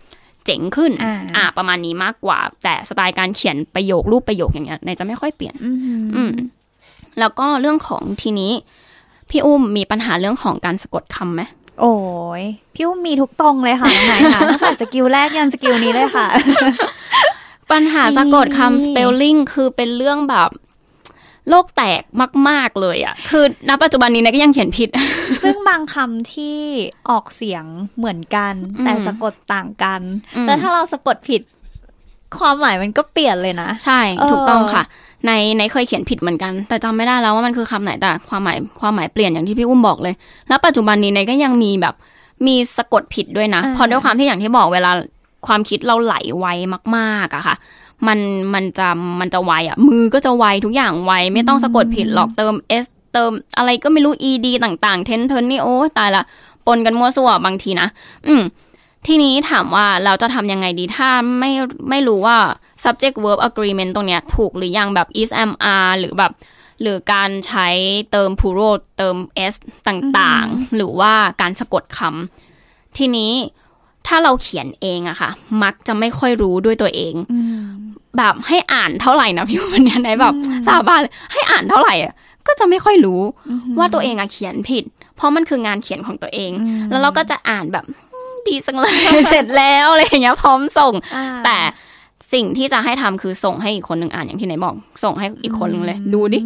[0.44, 6.33] เจ๋งขึ้นอ่าอ่า ประมาณนี้มากกว่า แต่สไตล์การเขียนประโยครูปประโยคอย่างเงี้ยไนท์จะไม่ค่อยเปลี่ยนอือหืออืม
[7.18, 8.53] แล้วก็เรื่องของทีนี้
[9.31, 11.42] พี่อุ้มมีปัญหาเรื่องของการสะกดคำไหม
[11.81, 11.94] โอ้
[12.40, 12.44] ย
[12.75, 16.27] พี่อุ้มมีทุกตรงเลยค่ะน้องไนท์ค่ะตั้งแต่ skill แรกยัน skill นี้เลยค่ะ
[17.73, 20.51] ปัญหาสะกดมีคำ spelling คือเป็นเรื่องแบบ
[21.51, 22.03] โลกแตก
[22.49, 24.89] มาก ๆ เลยอะ่ะ คือณปัจจุบันนี้เนยก็ยังเขียนผิด
[25.43, 26.59] ซึ่งบางคำที่
[27.11, 27.65] ออกเสียง
[27.99, 30.01] เหมือนกันอืมแต่สะกดต่างกัน
[30.37, 31.43] อืมแล้วถ้าเราสะกดผิด
[32.39, 34.83] ความหมายมันก็เปลี่ยนเลยนะ ใช่เออถูกต้องค่ะ
[35.27, 40.15] ในในเคยเขียนผิดเหมือนกัน แต่จำไม่ได้แล้วว่ามันคือคำไหน แต่ความหมายความหมายเปลี่ยนอย่างที่พี่อุ้มบอกเลย
[40.49, 41.95] แล้วปัจจุบันนี้ในก็ยังมีแบบ
[42.47, 44.91] มีสะกดผิดด้วยนะเพราะด้วยความที่อย่างที่บอกเวลา
[45.47, 46.47] ความคิดเราไหลไว
[46.97, 47.57] มาก ๆอะค่ะ
[48.07, 48.19] มัน
[48.55, 48.89] มันจะ
[49.21, 56.25] มันจะไวอะมือก็จะไวทุกอย่างไวไม่ต้องสะกดผิดหรอกเติม s เติมอะไรก็ไม่รู้ ed ต่างๆ เทนเทนนี่โอ้ตายละ
[56.67, 57.89] ปนกันมั่วซั่วบางทีนะ
[58.27, 58.43] อืม
[59.07, 61.09] ทีนี้ถามว่าเราจะทำยังไงดีถ้า
[61.39, 61.51] ไม่
[61.91, 62.37] ไม่รู้ว่า
[62.85, 66.33] subject verb agreement ตรงเนี้ยถูกหรือยังแบบ is am are หรือแบบ
[66.83, 67.69] หรือการใช้
[68.13, 69.17] เติม plural เติม
[69.53, 69.55] s
[69.89, 73.33] ต่างๆ หรือว่าการสะกดคำทีนี้
[74.09, 75.31] ถ้าเราเขียนเองอะค่ะ
[75.62, 77.59] มักจะไม่ค่อยรู้ด้วยตัวเองอืม
[78.18, 80.35] แบบให้อ่านเท่าไหร่นะพี่วันเนี้ยไหนแบบ
[80.66, 82.12] สาบานเลยให้อ่านเท่าไหร่อะ
[82.47, 83.21] ก็จะไม่ค่อยรู้
[83.79, 84.85] ว่าตัวเองอะเขียนผิด
[85.16, 88.97] เพราะมันคืองานเขียนของตัวเองอืมแล้วเราก็จะอ่านแบบอืมดีจังเลย
[89.31, 91.59] เสร็จแล้วอะไรอย่างเงี้ยพร้อมส่งอ่าแต่
[92.33, 96.40] สิ่งที่จะให้ทำคือส่งให้อีกคนหนึ่งอ่านอย่างที่ไหนบอก ส่งให้อีกคนหนึ่งเลย ดูดิ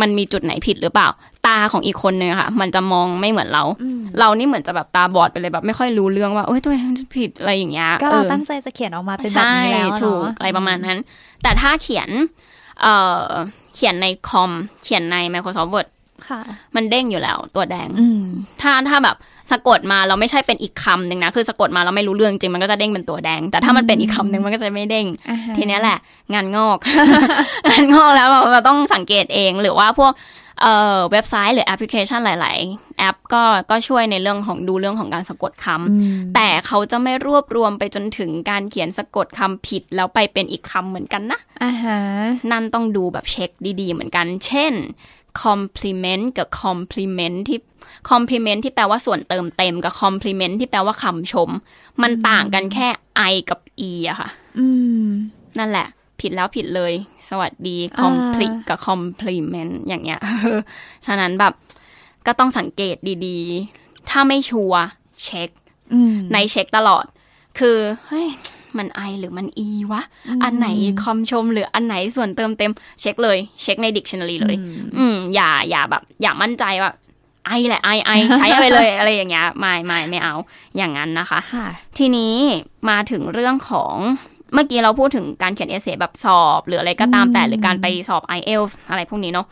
[0.00, 1.08] มันมีจุดไหนผิดหรือเปล่า
[1.46, 10.98] ตาของอีกคนนึงอะค่ะ มันจะมองไม่เหมือนเราอืมเรานี่เหมือนจะแบบตาบอดไปเลยแบบ ไม่ค่อยรู้เรื่องว่าโอ้ยตัวเองผิดอะไรอย่างเงี้ยก็เราออตั้งใจจะเขียนออกมาเป็นแบบใช่นี้แล้วถูกเนาะอะไรประมาณนั้น
[11.42, 12.08] แต่ถ้าเขียน
[12.80, 13.26] เอ่อ
[13.74, 14.50] เขียนในคอม
[14.82, 15.88] เขียนใน Microsoft Word
[16.28, 16.40] ค่ะ
[16.74, 18.22] มันเด้งอยู่แล้วตัวแดงอืม
[18.60, 19.16] ถ้าถ้าแบบ
[19.50, 25.98] สะกดมาเราไม่ใช่เป็นอีกคำหนึ่งนะคือสะกดมาเราไม่รู้เรื่องจริงมันก็จะเด้งเป็นตัวแดง แต่ถ้ามันเป็นอีกคำหนึ่งมันก็จะไม่เด้งอ่าฮะทีเนี้ยแหละ
[26.34, 26.78] งานงอก
[27.70, 30.14] งานงอกแล้วเราเราต้องสังเกตเองหรือว่าพวก
[30.62, 41.98] เอ่อเว็บไซต์หรือแอปพลิเคชันหลาย ๆ แอปก็ก็ช่วยในเรื่องของดูเรื่องของการสะกดคำอืมแต่เขาจะไม่รวบรวมไปจนถึงการเขียนสะกดคำผิด แล้วไปเป็นอีกคำเหมือนกันนะอ่าฮะ
[42.50, 43.50] นั่นต้องดูแบบเช็ค
[43.80, 44.72] ดี ๆ เหมือนกัน เช่น
[45.44, 47.58] compliment กับ compliment ที่
[48.10, 51.50] compliment ที่แปลว่าส่วนเติมเต็มกับ compliment ที่แปลว่าคำชม
[52.02, 52.88] มันต่างกันแค่
[53.32, 54.66] i กับ e อะค่ะอื
[55.04, 55.06] ม
[55.58, 55.86] นั่นแหละ
[56.20, 56.92] ผิดแล้วผิดเลย
[57.28, 60.20] สวัสดีอ่า complete กับ compliment อย่างเงี้ย
[61.06, 61.52] ฉะนั้นแบบ
[62.26, 64.82] ก็ต้องสังเกตดีๆ ถ้าไม่ชัวร์
[65.24, 65.50] เช็ค
[65.92, 67.04] อืมในเช็คตลอด
[67.58, 68.28] คือเฮ้ย
[68.78, 70.02] มัน I หรือมัน E วะ
[70.44, 70.68] อันไหน
[71.02, 74.56] คำชมหรืออันไหนส่วนเติมเต็ม เช็คเลย เช็คใน dictionary เลย
[74.96, 76.90] อืมอย่าอย่าแบบ อย่ามั่นใจว่า
[77.46, 80.34] ไอแหละไอไอใช้ไปเลยอะไรอย่างเงี้ยไม่ไม่ไม่เอา
[80.76, 82.34] อย่างนั้นนะคะค่ะทีนี้
[82.90, 83.94] มาถึงเรื่องของ
[84.54, 89.46] เมื่อกี้เราพูดถึงการเขียนเอเซแบบสอบ หรืออะไรก็ตามแต่อืมหรือการไปสอบ i อ l t s อะไรพวกนี้เนาะ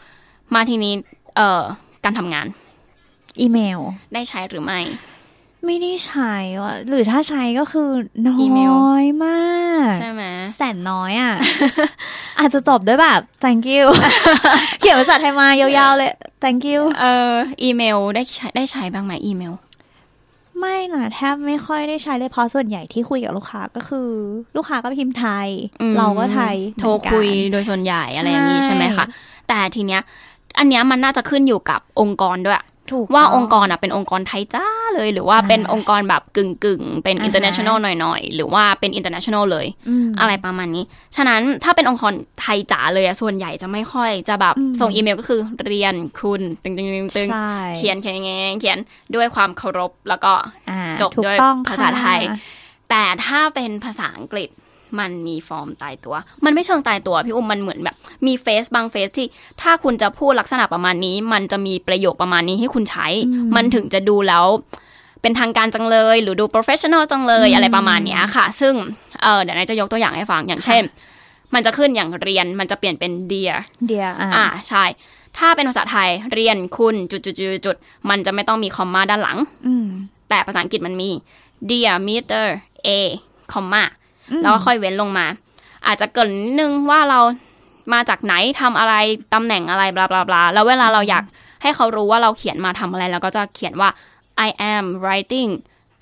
[0.55, 0.93] มาทีนี้
[1.37, 1.63] เอ่อ
[2.05, 2.47] การทำงาน
[3.41, 3.81] อีเมล
[4.15, 4.81] ได้ใช้หรือไม่
[5.67, 7.91] ไม่ได้ใช้ว่ะหรือถ้าใช้ก็คือ
[8.27, 10.23] น้อีเมลอยมาก ใช่ไหม
[10.57, 11.35] แสนน้อยอะ
[12.39, 13.85] อาจจะจบด้วยแบบ thank you
[14.81, 19.55] เขียนภาษาไทยมายาวๆเลย thank you เอ่ออีเมลได้ใช้ได้ใช้บ้างไหมอีเมล
[20.59, 24.09] ไม่นะแทบไม่ค่อยได้ใช้เลยเพราะส่วนใหญ่ที่คุยกับลูกค้าก็คือ
[24.57, 25.49] ลูกค้าก็พิมพ์ไทย
[25.81, 29.05] อืมเราก็ไทย โทรคุยโดยส่วนใหญ่อะไรอย่างนี้ใช่ใช่ไหมคะ
[29.49, 30.03] แต่ทีเนี้ย
[30.59, 32.70] อันเนี้ยมันน่าจะขึ้นอยู่กับองค์กรด้วยถูก
[33.15, 39.67] ว่าต้องค์กรอะเป็นองค์กรไทยจ้าเลย หรือว่าเป็นอ่าองค์กรแบบกึ่งกึ่งๆเป็นอ่าฮะ international หน่อยๆ หรือว่าเป็น international เลย
[40.05, 40.85] มอะไรประมาณนี้
[41.17, 48.79] ฉะนั้นถ้าเป็นองค์กรไทยจ๋าเลยอะส่วนใหญ่จะไม่ค่อยจะแบบอืมส่งอีเมลก็คือเรียนคุณตึงตึงตึงตึงใช่เขียนเขียนเขียนเขียน
[49.15, 50.33] ด้วยความเคารพแล้วก็
[50.71, 52.39] อ่าจบถูกด้วยต้องภาษาไทยค่ะ
[52.91, 54.49] แต่ถ้าเป็นภาษาอังกฤษ
[54.99, 59.27] มันมีฟอร์มตายตัว มันไม่เชิงตายตัวพี่อุ้มมันเหมือนแบบ มีเฟซบางเฟซที่
[59.63, 63.07] ถ้าคุณจะพูดลักษณะประมาณนี้ มันจะมีประโยคประมาณนี้ให้คุณใช้
[63.57, 64.47] มันถึงจะดูแล้ว
[65.23, 68.75] เป็นทางการจังเลย หรือดู professional จังเลยอะไรประมาณเนี้ยค่ะ ซึ่ง
[69.23, 70.83] เออเดี๋ยวนายจะยกตัวอย่างให้ฟังอย่างเช่น
[71.55, 73.57] มันจะขึ้นอย่างเรียนมันจะเปลี่ยนเป็น dear
[73.89, 74.85] เดียวอ่าอ่าใช่
[75.39, 77.77] ถ้าเป็นภาษาไทยเรียนคุณจุดจุดจุดจุด
[78.11, 79.87] มันจะไม่ต้องมีคอมมาด้านหลังอืม
[80.29, 81.11] แต่ภาษาอังกฤษมันมี
[81.71, 82.47] dear meter
[82.87, 82.89] a
[83.53, 83.91] คอมมาอืม
[84.43, 85.27] แล้วก็ค่อยเว้นลงมา
[85.87, 87.21] อาจจะเกรินนิดนึงว่าเรา
[87.93, 88.95] มาจากไหนทำอะไร
[89.35, 91.25] ตำแหน่งอะไรบลาบลาบลาแล้วเวลาเราอยาก
[91.63, 93.89] ให้เขารู้ว่าเราเขียนมาทำอะไร เราก็จะเขียนว่า
[94.47, 95.51] I am writing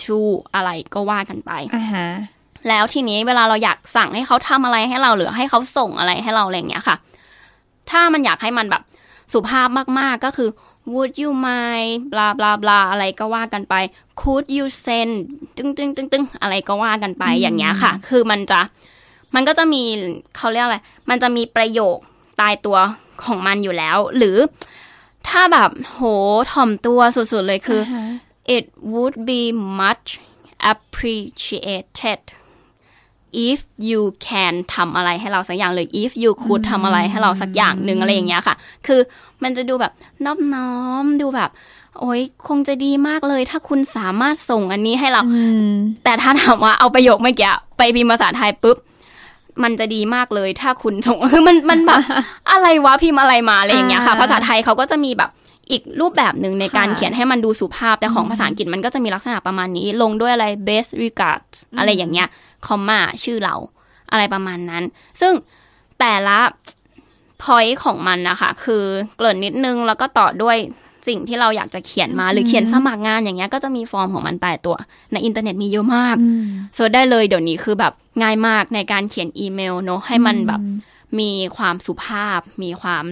[0.03, 0.19] to
[0.55, 2.07] อะไรก็ว่ากันไปอ่าฮะ
[2.69, 6.97] แล้วทีนี้เวลาเราอยากสั่งให้เขาทำอะไรให้เราหรือให้เขาส่งอะไรให้เราอะไรอย่างเงี้ยค่ะ
[7.91, 8.83] ถ้ามันอยากให้มันแบบ
[9.33, 10.49] สุภาพมากๆก็คือ
[10.93, 13.75] would you mind บลาบลาบลาอะไรก็ว่ากันไป
[14.21, 15.13] could you send
[15.57, 18.61] ตึงตึงตึงตึงอะไรก็ว่ากันไปอย่างเงี้ยค่ะ คือมันจะ
[19.35, 19.83] มันก็จะมี
[20.37, 21.97] เขาเรียกอะไร มันจะมีประโยค
[22.41, 22.79] ตายตัว
[23.25, 24.37] ของมันอยู่แล้ว หรือ
[25.29, 26.01] ถ้าแบบโห
[26.53, 28.05] ถ่อมตัวสุดๆเลยคือาฮะ
[28.57, 29.43] it would be
[29.83, 30.09] much
[30.73, 32.21] appreciated
[33.49, 38.55] if you can ทำอะไรให้เราสักอย่างเลย if you could ทำอะไรให้เราสักอย่างหนึ่งอะไรอย่างเงี้ยค่ะ
[38.87, 39.01] คือ
[39.43, 39.93] มันจะดูแบบ
[40.25, 41.51] นอบน้อมดูแบบ
[42.01, 45.73] โอ้ยคงจะดีมากเลย ถ้าคุณสามารถส่งอันนี้ให้เราอืม
[46.05, 48.77] แต่ถ้าถามว่าเอาประโยคเมื่อกี้ไปพิมพ์ภาษาไทยปุ๊บ
[49.63, 52.01] มันจะดีมากเลย ถ้าคุณส่งคือมันมันแบบ
[52.53, 55.31] อะไรวะพิมพ์อะไรมาอะไรอย่างเงี้ยค่ะอ่าภาษาไทยเขาก็จะมีแบบ
[55.71, 62.29] อีกรูปแบบหนึ่งในการค่ะเขียนให้มันดูสุภาพแต่ของภาษาอังกฤษมันก็จะมีลักษณะประมาณนี้ ลงด้วยอะไร best regards อะไรอย่างเงี้ย
[62.67, 63.57] คอมมาชื่อเรา
[64.11, 64.85] อะไรประมาณนั้น
[65.21, 65.33] ซึ่ง
[66.01, 66.39] แต่ละ
[67.43, 68.85] point ของมันนะคะคือ
[69.17, 70.57] เกริ่นนิดนึงแล้วก็ต่อด้วย
[71.09, 74.77] สิ่งที่เราอยากจะเขียนมาหรือเขียนสมัครงานอย่างเงี้ยก็จะมีฟอร์มของมันตายตัว
[75.13, 77.93] ในอินเทอร์เน็ตมีเยอะมากอืม search ได้เลยเดี๋ยวนี้คือแบบ
[78.23, 80.61] ง่ายมากในการเขียนอีเมลเนอะให้มันแบบ
[81.19, 83.05] มีความสุภาพ มีความ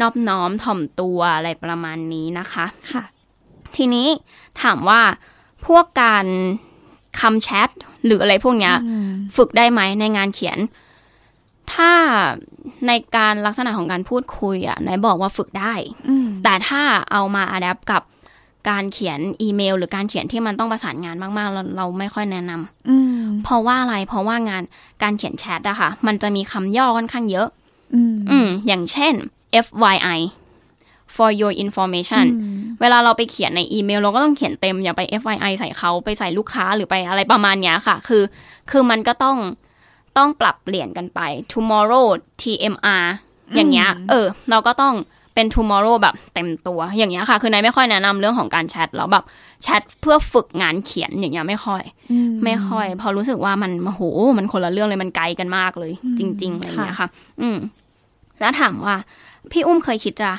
[0.00, 3.04] นอบน้อมถ่อมตัวอะไรประมาณนี้นะคะ ค่ะ
[3.76, 4.08] ทีนี้
[4.62, 5.00] ถามว่า
[5.66, 6.26] พวกการ
[7.20, 7.68] คำแชท
[8.04, 10.58] หรืออะไรพวกเนี้ยอืมฝึกได้ไหมในงานเขียน
[11.72, 11.92] ถ้า
[12.86, 15.74] ในการลักษณะของการพูดคุยอะไหนบอกว่าฝึกได้
[16.08, 18.02] อืมแต่ถ้าเอามาอัดแอปกับ
[18.70, 24.62] การเขียนอีเมล หรือการเขียนที่มันต้องประสานงานมากๆ เราเราไม่ค่อยแนะนำอืมเพราะว่าอะไรเพราะว่างาน
[25.02, 27.48] การเขียนแชทอะค่ะ มันจะมีคำย่อค่อนข้างเยอะ
[27.94, 29.14] อืมอืมอย่างเช่น
[29.66, 30.18] FYI
[31.16, 38.22] for your information อืมเวลาเราไปเขียนในอีเมล เราก็ต้องเขียนเต็มอย่าไป FYI ใส่เขาไปใส่ลูกค้าหรือไปอะไรประมาณเนี้ยค่ะ คือ
[38.70, 39.36] คือมันก็ต้อง
[40.18, 41.20] ต้องปรับเปลี่ยนกันไป
[41.52, 42.06] tomorrow
[42.42, 43.04] TMR
[43.56, 44.94] อย่างเงี้ย เออ เราก็ต้อง
[45.34, 49.24] เป็น tomorrow แบบเต็มตัว อย่างเงี้ยค่ะ คือนายไม่ค่อยแนะนำเรื่องของการแชทแล้วแบบ
[49.62, 54.02] แชทเพื่อฝึกงานเขียนอย่างเงี้ยไม่ค่อยอืไม่ค่อยเพอรู้สึกว่ามันโอ้โห
[54.38, 57.56] มันคนละเรื่องเลยมันไกลกันมากเลยอืมจริงๆอะไรอย่างเงี้ยค่ะค่ะ อืม
[58.40, 58.96] แล้วถามว่า
[59.50, 60.30] พี่อุ้มเคยคิดจะ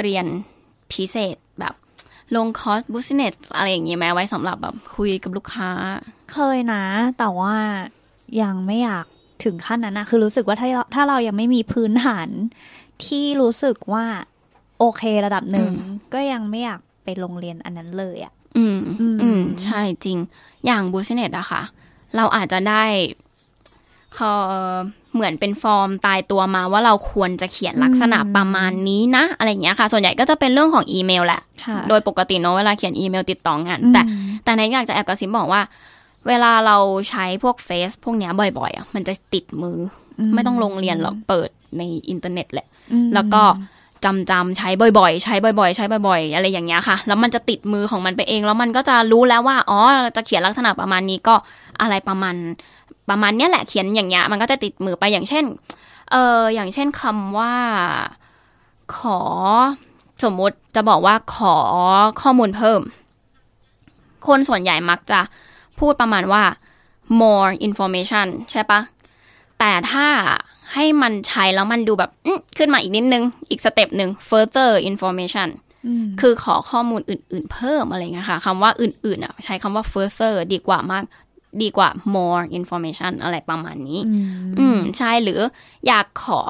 [0.00, 0.26] เรียน
[0.92, 1.74] พิเศษแบบ
[2.36, 5.70] ลงคอร์สบุสเนสอะไรอย่างเงี้ยไหมไว้สำหรับแบบคุยกับลูกค้า
[6.32, 6.84] เคยนะ
[7.18, 7.54] แต่ว่า
[8.42, 9.06] ยังไม่อยาก
[9.44, 12.28] ถึงขั้นนั้นนะคือรู้สึกว่าถ้าเราถ้าเรายังไม่มีพื้นฐาน
[13.04, 14.04] ที่รู้สึกว่า
[14.78, 20.18] โอเคระดับหนึ่งอืมก็ยังไม่อยากไปโรงเรียนอันนั้นเลยอะ่ะอืม อืมอืมใช่จริง
[20.66, 21.62] อย่างบุสเนสอะค่ะ
[22.16, 22.84] เราอาจจะได้
[24.14, 24.32] เขา
[25.14, 34.02] เหมือนเป็นฟอร์มตายตัวมาว่าเราควรจะเขียนลักษณะประมาณนี้นะ อะไรอย่างเงี้ยค่ะ ส่วนใหญ่ก็จะเป็นเรื่องของอีเมลแหละค่ะโดยปกติเนอะเวลาเขียนอีเมลติดต่องานอืมแต่
[34.44, 35.62] แต่ไนท์อยากจะแอบกระซิบบอกว่า
[36.28, 36.76] เวลาเรา
[37.10, 39.78] ใช้พวก phrase พวกเนี้ยบ่อยๆอะมันจะติดมือ
[40.18, 41.48] อไม่ต้องลงเรียนหรอกเปิด
[41.78, 43.42] ในอินเทอร์เน็ตแหละอืมแล้วก็
[44.04, 49.80] จำจำใช้บ่อยๆ ใช้บ่อยๆ ใช้บ่อยๆ อะไรอย่างเงี้ยค่ะ แล้วมันจะติดมือของมันไปเอง แล้วมันก็จะรู้แล้วว่า อ๋อ
[50.16, 51.34] จะเขียนลักษณะประมาณนี้ก็
[51.80, 52.34] อะไรประมาณ
[53.10, 55.44] ประมาณเนี้ยแหละเขียนอย่างเงี้ยมันก็จะติดมือไปอย่างเช่น
[56.10, 57.54] เอออย่างเช่นคำว่า
[58.96, 59.20] ขอ
[60.24, 61.56] สมมุติจะบอกว่าขอ
[62.22, 62.80] ข้อมูลเพิ่ม
[64.26, 65.20] คนส่วนใหญ่มักจะ
[65.78, 66.42] พูดประมาณว่า
[67.20, 68.80] more information ใช่ปะ
[69.58, 70.06] แต่ถ้า
[70.74, 72.10] ให้มันใช้แล้วมันดูแบบ
[72.58, 75.48] ขึ้นมาอีกนิดนึง อีกสเต็ปหนึ่ง further information
[76.20, 81.04] คือขอข้อมูลอื่น ๆ เพิ่มอะไรเงี้ยค่ะคำว่าอื่นๆอะใช้คำว่า further ดีกว่ามาก
[81.62, 84.00] ดีกว่า more information อะไรประมาณนี้
[84.58, 85.40] อืมใช่หรือ
[85.86, 86.42] อยากขอ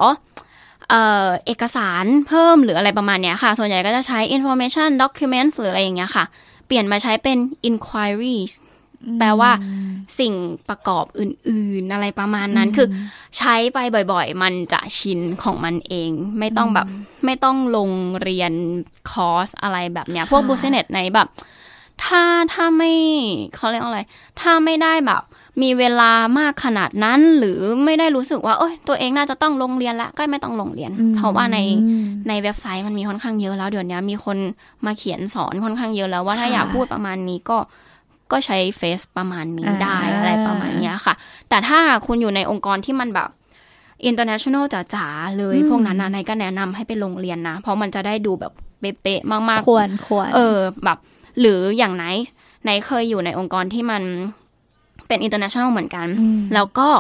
[0.91, 6.25] เอ่อเอกสารเพิ่มหรืออะไรประมาณเนี้ยค่ะ ส่วนใหญ่ก็จะใช้ information documents หรืออะไรอย่างเงี้ยค่ะ
[6.67, 7.39] เปลี่ยนมาใช้เป็น
[7.69, 8.55] inquiries
[9.19, 9.51] แปลว่า
[10.19, 10.35] สิ่ง
[10.69, 12.89] ประกอบอื่น ๆ อะไรประมาณนั้น คือ
[13.39, 13.79] ใช้ไป
[14.13, 16.87] บ่อย ๆ มันจะชินของมันเอง ไม่ต้องแบบ
[17.25, 17.91] ไม่ต้องลง
[18.23, 18.53] เรียน
[19.11, 21.29] คอร์สอะไรแบบเนี้ย พวก business ในแบบ
[22.05, 22.23] ถ้า
[22.53, 22.93] ถ้าไม่
[23.57, 24.01] เขาเรียกอะไร
[24.41, 25.23] ถ้าไม่ได้แบบ
[25.63, 31.59] มีเวลามากขนาดนั้น หรือไม่ได้รู้สึกว่า เอ้ย ตัวเองน่าจะต้องลงเรียนละก็ไม่ต้องลงเรียน เพราะว่าใน
[32.29, 34.37] ในเว็บไซต์มันมีค่อนข้างเยอะแล้วเดี๋ยวนี้มีคน
[34.87, 37.59] มาเขียนสอนค่อนข้างเยอะแล้วว่าถ้าอยากพูดประมาณนี้ก็
[38.33, 41.15] ก็ใช้ phrase ประมาณนี้ได้อะไรประมาณนี้ค่ะ
[41.49, 43.29] แต่ถ้าคุณอยู่ในองค์กรที่มันแบบ
[44.09, 50.99] international จ๋าๆเลยพวกนั้นนะนายก็แนะนำให้ไปโรงเรียนนะ เพราะมันจะได้ดูแบบเป๊ะๆมากๆ ควรควรเออแบบ
[51.41, 52.05] หรืออย่างไหน
[52.65, 54.03] ไหนเคยอยู่ในองค์กรที่มัน
[55.09, 56.07] เป็น international เหมือนกัน
[56.55, 56.91] แล้วก็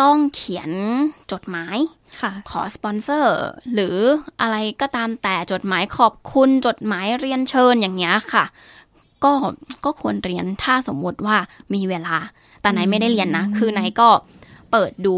[0.00, 0.70] ต้องเขียน
[1.32, 1.76] จดหมาย
[2.50, 3.38] ขอสปอนเซอร์
[3.74, 3.96] หรือ
[4.40, 8.44] อะไรก็ตามแต่จดหมายขอบคุณจดหมายเรียนเชิญอย่างเงี้ยค่ะ
[9.24, 9.32] ก็
[9.84, 11.36] ก็ควรเรียนถ้าสมมติว่า
[11.74, 12.16] มีเวลา
[12.60, 14.08] แต่ไหนไม่ได้เรียนนะ คือไหนก็
[14.70, 15.16] เปิดดู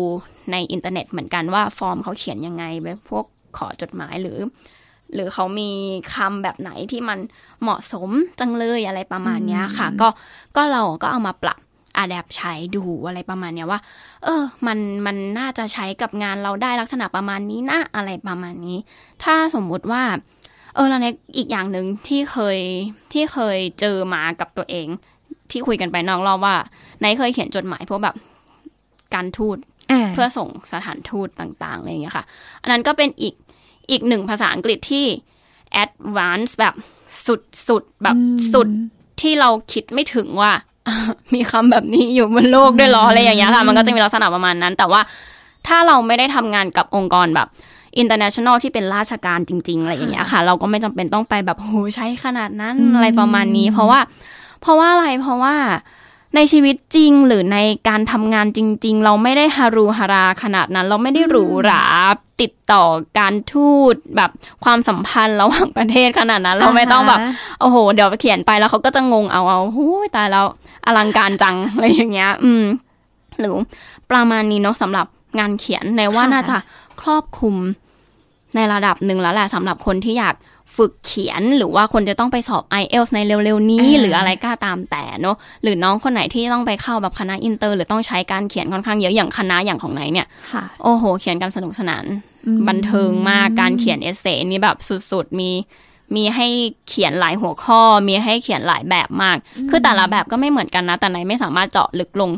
[0.53, 3.25] ในอินเทอร์เน็ตเหมือนกันว่าฟอร์มเขาเขียนยังไงแบบพวก
[3.59, 4.39] ขอจดหมายหรือ
[5.15, 5.71] หรือเขามี
[6.15, 7.19] คำแบบไหนที่มัน
[7.63, 8.11] เหมาะสม
[8.41, 10.09] จังเลยอะไรประมาณนี้ค่ะ ก็
[10.57, 11.59] ก็เราก็เอามาปรับ
[11.97, 13.81] อาแดปใช้ดูอะไรประมาณเนี้ยว่า
[14.25, 18.79] เออ มันมันน่าจะใช้กับงานเราได้ลักษณะประมาณนี้นะอะไรประมาณนี้
[19.25, 20.03] ถ้าสมมุติว่า
[20.75, 22.59] เออแล้วเนี่ยอีกอย่างหนึ่งที่เคย
[23.13, 24.87] ที่เคยเจอมากับตัวเอง
[25.51, 26.55] ที่คุยกันไปนอกรอบว่า
[26.99, 28.17] ไหนเคยเขียนจดหมายพวกแบบ
[29.15, 29.59] การทูต
[30.15, 32.25] เพื่อส่งสถานทูตต่างๆอะไรอย่างเงี้ยค่ะ
[32.63, 33.35] อันนั้นก็เป็นอีก
[33.91, 35.07] อีกหนึ่งภาษาอังกฤษที่
[35.73, 36.75] แอดวานซ์แบบ
[37.27, 38.17] สุดสุดแบบ
[38.55, 38.69] สุด
[39.21, 40.53] ที่เราคิดไม่ถึงว่า
[41.35, 45.01] มีคำแบบนี้อยู่บนโลกด้วยหรออะไรอย่างเงี้ยค่ะ มันก็จะมีลักษณะประมาณนั้น แต่ว่า
[45.67, 47.49] ถ้าเราไม่ได้ทำงานกับองค์กรแบบ
[47.99, 54.01] international ที่เป็นราชการจริง ๆ อะไรอย่างเงี้ยค่ะ เราก็ไม่จำเป็นต้องไปแบบโหใช้ขนาดนั้นอะไรประมาณนี้ เพราะว่า
[54.61, 55.55] เพราะว่าอะไรเพราะว่า
[56.35, 57.59] ในชีวิตจริงหรือใน
[57.89, 61.85] การทำงานจริง ๆ เราไม่ได้ฮารูฮาราขนาดนั้น เราไม่ได้หรูหรา
[62.41, 62.85] ติดต่อ
[63.19, 64.31] การทูตแบบ
[64.65, 67.21] ความสัมพันธ์ระหว่างประเทศขนาดนั้น เราไม่ต้องแบบ
[67.61, 70.47] โอ้โห เดี๋ยวเขียนไปแล้วเขาก็จะงงเอาเอาหูยตายแล้ว
[70.87, 72.65] อลังการจังอะไรอย่างเงี้ย อืม
[73.39, 73.55] หรือ
[74.11, 75.07] ประมาณนี้เนาะสำหรับ
[75.39, 76.57] งานเขียนในว่าน่าจะ
[77.01, 77.57] ครอบคลุม
[78.55, 80.35] ในระดับหนึ่งแล้วแหละสำหรับคนที่อยาก
[80.77, 90.27] ฝึกเขียนหรือว่าคนจะต้องไปสอบ i อ l t s ในเร็วๆนี้ หรืออะไรก็ตามแต่เนาะหรือน้องคนไหนที่ต้องไปเข้าแบบคณะอินเตอร์ หรือต้องใช้การเขียนค่อนข้างเยอะอย่างคณะอย่างของไหนเนี่ย
[90.83, 92.05] โอ้โห เขียนกันสนุกสนาน
[92.69, 94.77] บันเทิงมากการเขียนเอเซ่นี่แบบ
[95.11, 95.51] สุดๆ มี
[96.17, 96.47] มีให้
[96.89, 99.37] เขียนหลายหัวข้อ มีให้เขียนหลายแบบมาก
[99.71, 102.31] คือแต่ละแบบก็ไม่เหมือนกันนะ แต่ไหนไม่สามารถเจาะลึกลง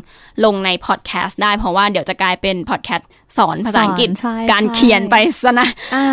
[0.45, 4.09] ลงในพอดแคสต์ได้เพราะว่าเดี๋ยวจะกลายเป็นพอดแคสต์สอนภาษาอังกฤษ
[4.51, 5.67] การเขียนไปซะนะ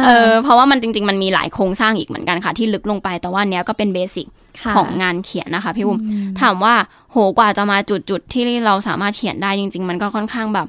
[0.06, 4.26] เออเพราะว่ามันจริง ๆ มันมีหลายโครงสร้างอีกเหมือนกันค่ะ ที่ลึกลงไปแต่ว่าเนี้ยก็เป็นเบสิก
[4.76, 5.98] ของงานเขียนนะคะพี่อุ้ม
[6.40, 6.74] ถามว่า
[7.10, 10.68] โหกว่าจะมาจุดจุดที่เราสามารถเขียนได้จริง ๆ มันก็ค่อนข้างแบบ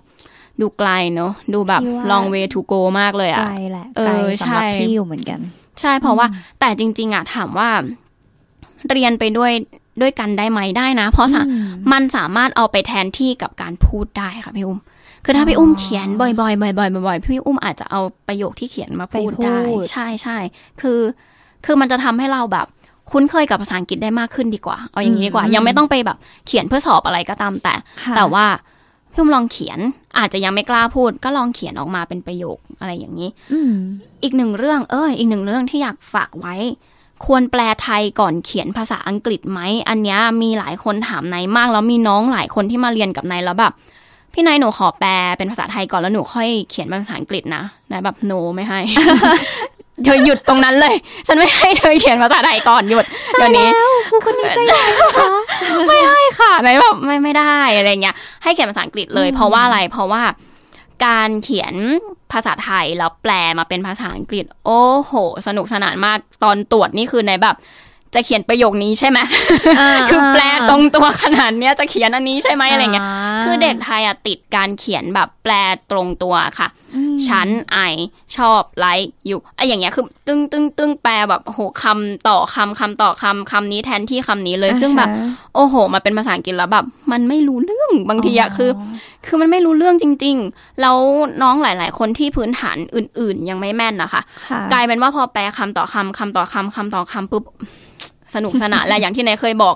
[0.62, 1.82] ดูไกลเนาะดูแบบ
[2.12, 5.40] long way to go มากเลยอะไกลแหละเออใช่พี่อยู่เหมือนกัน
[5.82, 6.28] ใช่เพราะว่า
[6.60, 7.70] แต่จริง ๆอะถามว่า
[8.92, 9.52] เรียนไปด้วย
[10.02, 11.28] ด้วยกันได้ไหมได้นะ เพราะ
[11.92, 14.80] มันสามารถเอาไปแทนที่กับการพูดได้ค่ะพี่อุ้ม
[15.26, 16.52] คือถ้าพี่อุ้มเขียนบ่อยๆบ่อ
[16.88, 19.58] ยๆบ่อยๆพี่อุ้มอาจจะเอาประโยคที่เขียนมาพูดได้
[19.92, 20.38] ใช่ใช่
[20.82, 21.00] คือ
[21.66, 22.68] คือมันจะทำให้เราแบบ
[23.12, 26.18] คุ้นเคยกับภาษาอังกฤษได้มากขึ้นดีกว่า เอาอย่างนี้ดีกว่า ยังไม่ต้องไปแบบ
[26.48, 27.74] เขียนเพื่อสอบอะไรก็ตามแต่
[28.16, 28.46] แต่ว่า
[29.16, 29.80] พี่อุ้มลองเขียน
[30.18, 33.30] อาจจะยังไม่กล้าพูด ก็ลองเขียนออกมาเป็นประโยคอะไรอย่างนี้
[34.24, 36.56] อีกหนึ่งเรื่อง เอออีกหนึ่งเรื่องที่อยากฝากไว้
[37.26, 39.60] ควรแปลไทยก่อนเขียนภาษาอังกฤษไหม
[39.90, 43.74] อันนี้มีหลายคนถามนายมาก แล้วมีน้องหลายคนที่มาเรียนกับนายแล้วแบบ
[44.34, 48.80] พี่นายหนูขอแปลเป็นภาษาไทยก่อนแล้วหนูค่อยเขียนเป็นภาษาอังกฤษนะนายแบบโนไม่ให้
[50.04, 50.96] เธอหยุดตรงนั้นเลย
[51.28, 53.70] ฉันไม่ให้เธอเขียนภาษาไทยก่อนหยุดเดี๋ยวนี้
[54.24, 55.28] คนนี้ใจร้ายคะ
[55.88, 60.24] ไม่ให้ค่ะไหนแบบไม่ไม่ได้อะไรเงี้ยให้เขียนภาษาอังกฤษเลย เพราะว่าอะไรเพราะว่า
[61.06, 61.74] การเขียน
[62.32, 65.14] ภาษาไทยแล้วแปลมาเป็นภาษาอังกฤษ โอ้โห
[65.48, 67.56] สนุกสนานมากตอนตรวจนี่คือในแบบ
[68.16, 69.20] จะเขียนประโยคนี้ใช่ไหม
[69.80, 75.54] อ่าคือแปลตรงตัวขนาดเนี้ยจะเขียนอันนี้ใช่ไหมอะไรเงี้ยาคือเด็กไทยอะติดการเขียนแบบแปล
[75.92, 77.78] ตรงตัวค่ะอืมฉันไอ
[78.38, 88.72] ชอบไลค์อยู่ไออย่างเงี้ยคือตึ้งตึ้งตึ้งแปลแบบโอ้โหคำต่อคำคำต่อคำคำนี้แทนที่คำนี้เลย ซึ่งแบบอ่าฮะโอ้โหมาเป็นภาษาอังกฤษแล้วแบบมันไม่รู้เรื่องบางทีอะคือ
[89.26, 90.98] คือมันไม่รู้เรื่องจริง ๆ แล้ว
[91.42, 97.44] น้องหลาย ๆ คนที่พื้นฐานอื่น ๆ ยังไม่แม่นนะคะค่ะกลายเป็นว่าพอแปลคำต่อคำคำต่อคำคำต่อคำปุ๊บ
[98.34, 99.76] สนุกสนานและอย่างที่นายเคยบอก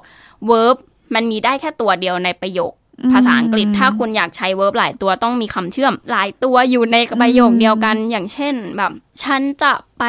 [0.50, 0.76] verb
[1.16, 2.74] มันมีได้แค่ตัวเดียวในประโยค
[3.12, 8.92] ภาษาอังกฤษ ถ้าคุณอยากใช้ verb หลายตัวต้องมีคำเชื่อม หลายตัวอยู่ในประโยคเดียวกัน อย่างเช่นแบบ
[9.24, 10.04] ฉันจะไป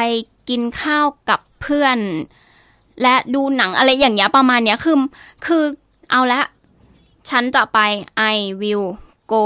[0.49, 1.97] กินข้าวกับเพื่อน
[3.01, 4.97] และดูหนังอะไรอย่างเงี้ยประมาณเนี้ยคือ
[5.45, 5.63] คือ
[6.11, 6.41] เอาละ
[7.29, 7.79] ฉันจะไป
[8.33, 8.87] I will
[9.33, 9.45] go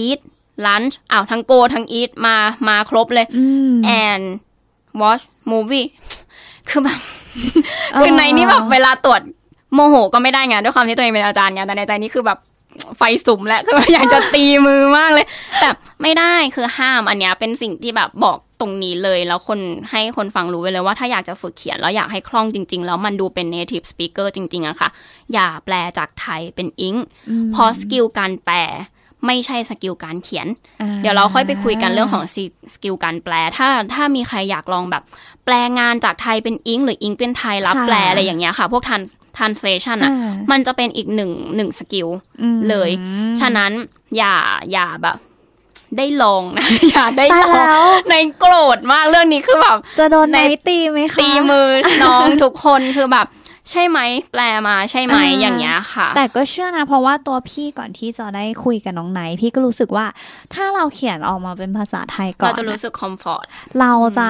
[0.00, 0.20] eat
[0.66, 2.36] lunch อ้าวทั้ง go ทั้ง eat มา
[2.68, 3.72] มาครบเลยอืม
[4.04, 4.24] and
[5.00, 5.88] watch movie
[6.68, 7.00] คือแบบ
[7.98, 9.20] คือในนี้แบบเวลาตรวจ
[9.74, 12.38] โมโหก็ไม่ได้ไงด้วยความที่ตัวเองเป็นอาจารย์ไงแต่ในใจนี่คือแบบ
[12.96, 15.26] ไฟสุมแล้วคืออยากจะตีมือมากเลย
[15.60, 15.68] แต่
[16.02, 19.60] ไม่ได้คือห้ามอันเนี้ยเป็นสิ่งที่แบบบอกตรงนี้เลย แล้วคน
[19.90, 24.88] ให้คนฟังรู้ไว้เลยว่าถ้าอยากจะฝึกเขียน แล้วอยากให้คล่องจริง ๆ แล้วมันดูเป็น native speaker จริง ๆอะค่ะ
[25.32, 26.96] อย่าแปลจากไทยเป็นอิง
[27.52, 28.56] เพราะ skill การแปล
[29.26, 30.46] ไม่ใช่ skill การเขียน
[30.80, 32.24] อ่าเดี๋ยวเราค่อยไปคุยกันเรื่องของ
[32.74, 35.02] skill การแปล ถ้าถ้ามีใครอยากลองแบบ
[35.44, 42.08] แปลงานจากไทยเป็นอิงหรืออิงเป็นไทยรับค่ะแปลอะไรอย่างเงี้ยค่ะ พวก trans translation อะอ่ามันจะเป็นอีกหนึ่งหนึ่ง skill
[42.42, 42.90] อืมเลย
[43.40, 43.72] ฉะนั้น
[44.16, 44.34] อย่า
[44.72, 45.18] อย่าแบบ
[45.96, 51.68] ได้ลองนะอย่าได้ตายลองแล้วไนท์โกรธมากเรื่องนี้คือแบบ จะโดนไนไนท์ตีไหมคะตีมือ
[52.04, 53.26] น้องทุกคนคือแบบ
[53.70, 53.98] ใช่ไหม
[54.32, 60.06] แปลมาใช่ไหมอ่าอย่างเงี้ยค่ะ แต่ก็เชื่อนะ เพราะว่าตัวพี่ก่อนที่จะได้คุยกับน้องไนท์พี่ก็รู้สึกว่า
[60.54, 63.46] ถ้าเราเขียนออกมาเป็นภาษาไทยก่อนเราจะรู้สึก comfort
[63.80, 64.28] เราจะ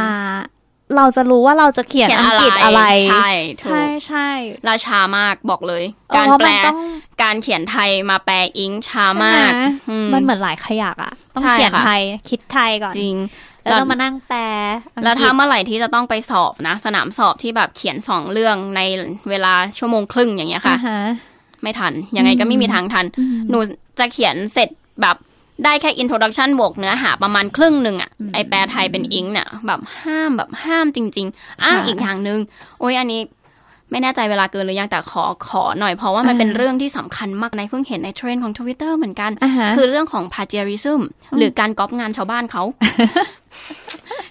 [0.97, 3.29] เราจะรู้ว่าเราจะเขียนเขียนอังกฤษอะไรอะไร ใช่
[3.63, 4.29] ถูใช่กใช่
[4.69, 6.79] ราชามากบอกเลยเออการเพะแปลมันต้อง
[7.23, 13.17] การเขียนไทยมาแปลอิงช้ามากใช่ไหอืมมันเหมือนหลายขยักอะต้องใช่เขียนค่ะไทยคิดไทยก่อนจริง
[13.63, 14.41] แล้วต้องมานั่งแปล
[14.95, 18.81] อังกฤษแล้วถ้าเมื่อไหร่ที่จะต้องไปสอบนะ สนามสอบที่แบบเขียนสองเรื่องใน
[19.29, 21.01] เวลาชั่วโมงครึ่งอย่างเงี้ยค่ะอ่าฮะ
[21.63, 23.59] ไม่ทัน ยังไงก็ไม่มีทางทันอืมหนู
[23.99, 24.69] จะเขียนเสร็จ
[25.03, 25.17] แบบ
[25.65, 32.39] ได้แค่ introduction บวกเนื้อหาประมาณครึ่งหนึ่งอะไอแปลไทยเป็นอิงเนี่ยแบบห้ามแบบห้ามจริง ๆ อ้างอีกอย่างหนึ่ง
[32.81, 33.21] โอ้ยอันนี้
[33.91, 41.01] ไม่แน่ใจเวลาเกินหรือยังแต่ขอขอหน่อยเพราะว่ามันเป็นเรื่องที่สำคัญมากไนท์เพิ่งเห็นในเทรนด์ของ Twitter เหมือนกันอ่าฮะคือเรื่องของ plagiarism
[41.37, 42.63] หรือการก๊อปงานชาวบ้านเขา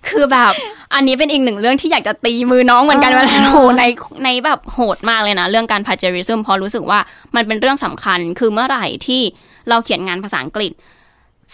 [0.10, 0.54] คือแบบ
[0.94, 3.84] อันนี้เป็นอีกหนึ่งเรื่องที่อยากจะตีมือน้องเหมือนกันอ่าเวลาโหไน
[4.26, 7.00] ท์ไนท์แบบโหดมากเลยนะ เรื่องการ plagiarism เพราะรู้สึกว่า
[7.36, 9.22] มันเป็นเรื่องสำคัญคือเมื่อไหร่ที่
[9.70, 10.72] เราเขียนงานภาษาอังกฤษ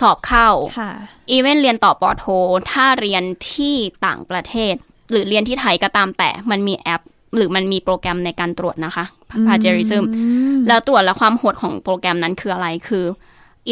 [0.02, 0.50] สอบเข้า
[0.80, 0.92] ค่ะ
[1.32, 2.26] even เรียนต่อปอโท
[2.72, 3.24] ถ้าเรียน
[3.54, 3.76] ที่
[4.06, 4.74] ต่างประเทศ
[5.12, 7.02] หรือเรียนที่ไทยก็ตามแต่ มันมีแอป
[7.36, 9.06] หรือมันมีโปรแกรมในการตรวจนะคะ
[9.46, 10.24] plagiarism อื
[10.56, 13.06] มแล้วตรวจแล้วความโหดของโปรแกรมนั้นคืออะไรคือ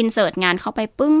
[0.00, 1.14] insert งานเข้าไปปึ้ง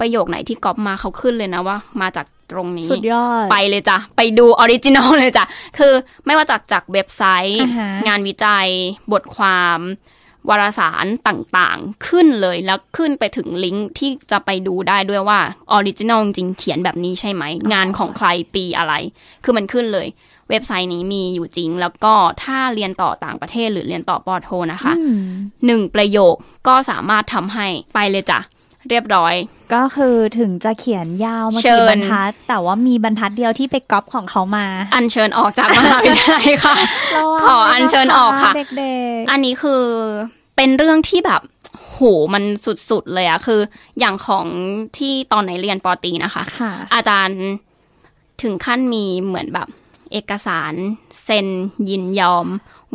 [0.00, 5.44] ประโยคไหนที่ก๊อปมาเขาขึ้นเลยนะว่า มาจากตรงนี้สุดยอดไปเลยจ้ะ ไปดู original เลยจ้ะ
[5.78, 5.92] คือ
[6.26, 8.66] ไม่ว่าจากจากเว็บไซต์อ่าฮะงานวิจัย
[9.12, 9.80] บทความ
[10.48, 15.40] วารสารต่างๆ ขึ้นเลยแล้วขึ้นไปถึงลิงก์ที่จะไปดูได้ด้วยว่า
[15.72, 18.94] original จริงๆเขียนแบบนี้ใช่ไหม งานของใครปีอะไร
[19.44, 20.06] คือมันขึ้นเลย
[20.50, 25.18] เว็บไซต์นี้มีอยู่จริง แล้วก็ถ้าเรียนต่อต่างประเทศหรือเรียนต่อปอโทนะคะอืม
[25.66, 26.34] หนึ่งประโยค
[26.68, 28.40] ก็สามารถทำให้ไปเลยจ้ะ
[28.90, 29.34] เรียบร้อย
[29.74, 36.76] ก็คือถึงจะเขียนยาวมากี่ญบรรทัด เชิญ แต่ว่ามีบรรทัดเดียวที่ไปก๊อปของเขามา อัญเชิญออกจากมหาวิทยาลัยค่ะ
[37.16, 38.70] ระวังขออัญเชิญออกค่ะเด็ก
[39.30, 39.82] อันนี้คือ
[40.56, 41.40] เป็นเรื่องที่แบบ
[41.90, 41.98] โห
[42.34, 42.44] มัน
[42.90, 43.60] สุดๆเลยอะคือ
[44.00, 44.46] อย่างของ
[44.98, 47.40] ที่ตอนไหนเรียนปอตรีนะคะๆค่ะอาจารย์
[48.42, 49.68] ถึงขั้นมีเหมือนแบบ
[50.12, 50.74] เอกสาร
[51.24, 51.46] เซ็น
[51.90, 52.46] ยินยอม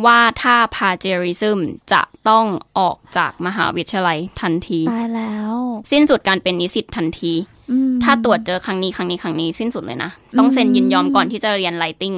[0.04, 1.58] ว่าถ้า plagiarism
[1.92, 2.46] จะต้อง
[2.78, 5.54] ออกจากมหาวิทยาลัยทันทีตายแล้ว
[5.90, 7.32] สิ้นสุดการเป็นนิสิตทันที
[7.70, 12.16] อืมถ้าตรวจเจอครั้งนี้ครั้งนี้ครั้งนี้สิ้นสุดเลยนะ ต้องเซ็นยินยอมก่อนที่จะเรียน writing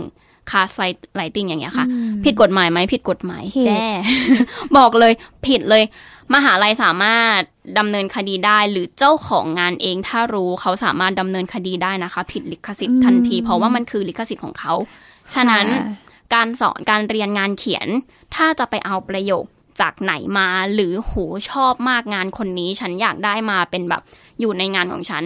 [0.50, 0.68] คลาส
[1.16, 3.84] writing อย่างเงี้ยค่ะอืมผิดกฎหมายไหมผิดกฎหมายผิดแจ้
[4.76, 5.12] บอกเลย
[5.46, 5.82] ผิดเลย
[6.34, 7.40] มหาลัยสามารถ
[7.78, 14.72] ดำเนินคดีได้ หรือเจ้าของงานเองถ้ารู้เขาสามารถดำเนินคดีได้นะคะ ผิดลิขสิทธิ์ทันที เพราะว่ามันคือลิขสิทธิ์ของเขา
[15.34, 15.84] ฉะนั้นค่ะ
[16.34, 17.88] การสอนการเรียนงานเขียน
[18.34, 19.44] ถ้าจะไปเอาประโยค
[19.80, 21.12] จากไหนมาหรือโห
[21.50, 24.02] ชอบมากงานคนนี้ ฉันอยากได้มาเป็นแบบ
[24.40, 25.24] อยู่ในงานของฉัน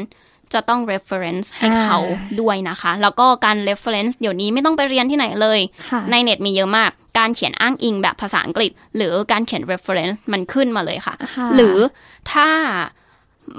[0.55, 1.99] จะต้อง reference ให้อ่าเขา
[2.41, 11.77] ด้วยนะคะ แล้วก็การ reference เดี๋ยวนี้ไม่ต้องไปเรียนที่ไหนเลยค่ะในเน็ตมีเยอะมาก การเขียนอ้างอิงแบบภาษาอังกฤษ หรือการเขียน reference มันขึ้นมาเลยค่ะค่ะหรือ
[12.33, 12.49] ถ้า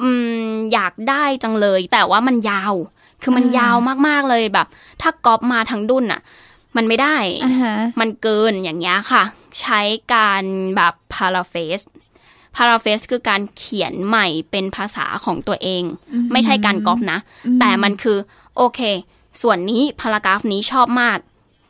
[0.02, 0.10] อื
[0.50, 2.74] มอยากได้จังเลย แต่ว่ามันยาว
[3.22, 3.76] คือมันอ่ายยาว
[4.08, 4.68] มากๆเลยแบบ
[5.02, 6.22] ถ้าก๊อปมาทั้งดุนอะ
[6.78, 9.24] มันไม่ได้อ่าฮะมันเกินอย่างเงี้ยค่ะ
[9.62, 9.82] ใช้
[10.14, 10.44] การ
[10.76, 11.84] แบบ paraphrase
[12.56, 15.84] paraphrase คือการเขียนใหม่เป็นภาษาของตัวเอง
[16.32, 17.20] ไม่ใช่การก๊อปนะ
[17.60, 18.18] แต่มันคือ
[18.58, 18.80] โอเค
[19.42, 21.18] ส่วนนี้พารากราฟนี้ชอบมาก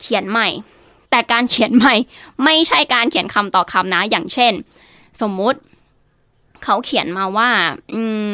[0.02, 0.48] เขียนใหม่
[1.10, 1.96] แต่การเขียนใหม่
[2.44, 4.54] ไม่ใช่การเขียนคำต่อคำนะ อย่างเช่น
[5.22, 5.60] สมมุติ
[6.64, 7.50] เขาเขียนมาว่า
[7.94, 8.02] อื
[8.32, 8.34] ม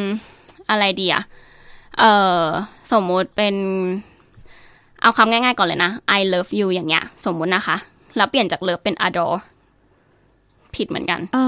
[0.70, 1.22] อะไรดีอะ
[1.98, 2.04] เอ
[2.40, 2.42] อ
[2.92, 3.54] สมมุติเป็น
[5.00, 7.76] เอาคำง่ายๆก่อนเลยนะ I love you อย่างเงี้ย สมมุตินะคะ
[8.16, 9.38] แล้วเปลี่ยนจาก love เป็น adore
[10.76, 11.46] ผิดเหมือนกันอ๋อ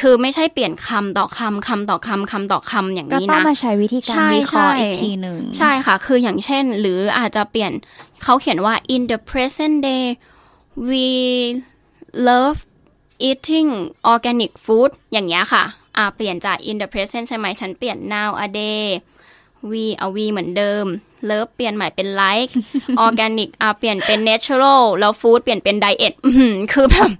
[0.00, 7.72] คือไม่ใช่เปลี่ยนคำต่อคำคำต่อคำคำต่อคำอย่างก็นี้ต้องนะมาใช้วิธีการใช่วิเคราะห์ใช่อีกทีหนึ่งใช่ค่ะ คืออย่างเช่น หรืออาจจะเปลี่ยน
[8.22, 10.06] เขาเขียนว่า in the present day
[10.88, 11.06] we
[12.28, 12.58] love
[13.28, 13.70] eating
[14.12, 15.64] organic food อย่างเงี้ยค่ะ
[15.96, 18.92] อ่าเปลี่ยนจาก in the present ใช่ไหมฉันเปลี่ยน nowadays
[19.70, 20.86] we เอา we เหมือนเดิม
[21.30, 22.52] love เปลี่ยนใหม่เป็น like
[23.04, 27.10] organic อ่าเปลี่ยนเป็น natural แล้ว food เปลี่ยนเป็น diet อื้อหือคือแบบ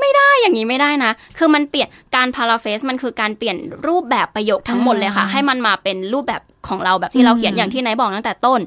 [0.00, 3.56] ไม่ได้อย่างนี้ไม่ได้นะ คือมันเปลี่ยนการ paraphrase มันคือการเปลี่ยน
[3.86, 8.60] รูปแบบประโยคทั้งหมดเลยค่ะอ่าให้มันมาเป็นรูปแบบของเราแบบที่เราเขียนอืมอย่างที่นายบอกตั้งแต่ต้น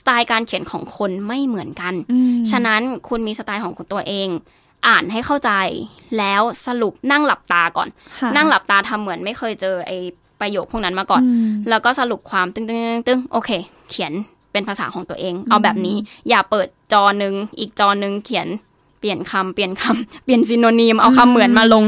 [0.00, 4.28] สไตล์การเขียนของคนไม่เหมือนกันอืมฉะนั้นคุณมีสไตล์ของตัวเอง
[4.86, 5.50] อ่านให้เข้าใจ
[6.18, 7.88] แล้วสรุปนั่งหลับตาก่อน
[8.20, 9.98] ค่ะนั่งหลับตาทำเหมือนไม่เคยเจอไอ้
[10.40, 13.50] ประโยคพวกนั้นมาก่อนอืมแล้วก็สรุปความตึงตึงตึงตึงโอเค
[13.90, 14.12] เขียน
[14.54, 15.96] เป็นภาษาของตัวเอง เอาแบบนี้
[16.28, 18.46] อย่าเปิดจอหนึ่งอีกจอหนึ่งเขียน
[19.00, 21.84] เปลี่ยนคำเปลี่ยนคำเปลี่ยนซิโนนีมเอาคำเหมือนมาลง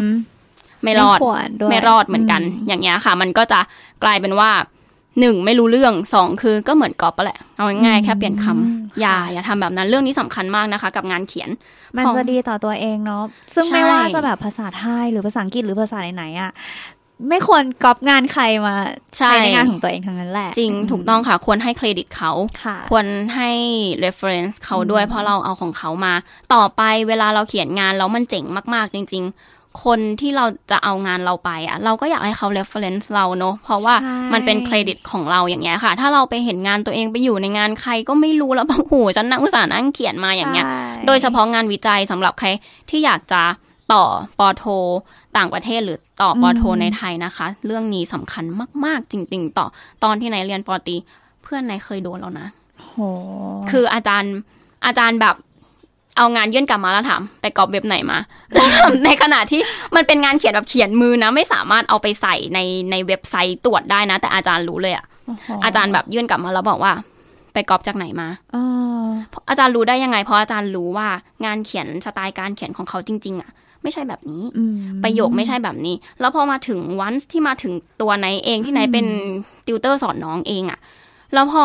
[0.82, 3.60] ไม่รอดไม่ควรด้วยไม่รอดเหมือนกัน อย่างเงี้ยค่ะ มันก็จะ
[4.02, 4.50] กลายเป็นว่า
[5.20, 11.50] หนึ่งไม่รู้เรื่องสองคือก็เหมือนกอบปะแหละ เอาง่ายๆแค่เปลี่ยนคำอย่าอย่าทำแบบนั้นเรื่องนี้สำคัญมากนะคะ กับงานเขียน
[11.96, 13.22] มันของจะดีต่อตัวเองเนาะ
[13.54, 16.50] ซึ่งใช่ไม่ว่าจะแบบภาษาไทยหรือภาษาอังกฤษหรือภาษาไหนๆอะ
[17.28, 18.76] ไม่ควรก๊อปงานใครมา
[19.18, 22.32] ใช่ใช้ในงานของตัวเองทั้งนั้นแหละ จริงถูกต้องค่ะ ควรให้เครดิตเขา
[22.64, 23.50] ค่ะควรให้
[24.04, 26.14] reference เขาด้วย เพราะเราเอาของเขามา
[26.54, 28.44] ต่อไปเวลาเราเขียนงานแล้วมันเจ๋ง
[28.74, 42.48] มากๆ จริง ๆ คนที่เราจะเอางานเราไปอะ เราก็อยากให้เขา reference เราเนอะเพราะว่าใช่มันเป็นเครดิตของเราอย่างเงี้ยค่ะ ถ้าเราไปเห็นงานตัวเองไปอยู่ในงานใครก็ไม่รู้แล้วโอ้โหฉันนั่งอุตส่าห์นั่งเขียนมาอย่างเงี้ยใช่โดยเฉพาะงานวิจัยสำหรับใคร
[42.90, 43.42] ที่อยากจะ
[43.92, 44.04] ต่อ
[44.38, 44.64] ปอโท
[45.36, 48.44] ต่างประเทศหรือต่อปอโทอืมในไทยนะคะ เรื่องนี้สำคัญ
[48.84, 49.66] มากๆ จริง ๆ ต่อ
[50.04, 50.96] ตอนที่นายเรียนปอตรี
[51.42, 52.48] เพื่อนนายเคยโดนแล้วนะ
[52.80, 52.96] โห
[53.70, 54.34] คืออาจารย์
[54.86, 55.36] อาจารย์แบบ
[56.16, 58.18] เอางานยื่นกลับมาแล้วถามไปกรอบเว็บไหนมา
[58.54, 59.60] แล้วทำในขณะที่
[59.96, 62.58] มันเป็นงานเขียนแบบเขียนมือนะ ไม่สามารถเอาไปใส่ใน
[62.90, 66.92] ในเว็บไซต์ตรวจได้นะ แต่อาจารย์รู้เลยอะโโหอาจารย์แบบยื่นกลับมาแล้วบอกว่า
[67.52, 69.08] ไปกรอบจากไหนมาอ่า
[69.50, 71.08] อาจารย์รู้ได้ยังไง เพราะอาจารย์รู้ว่า
[71.44, 73.50] งานเขียนสไตล์การเขียนของเขาจริง ๆอะ
[73.86, 79.06] ไม่ใช่แบบนี้อืมประโยคไม่ใช่แบบนี้ แล้วพอมาถึงวันที่มาถึงตัวไนท์เองที่ไนท์เป็น
[79.66, 80.78] ติวเตอร์สอนน้องเองอะ
[81.34, 81.64] แล้วพอ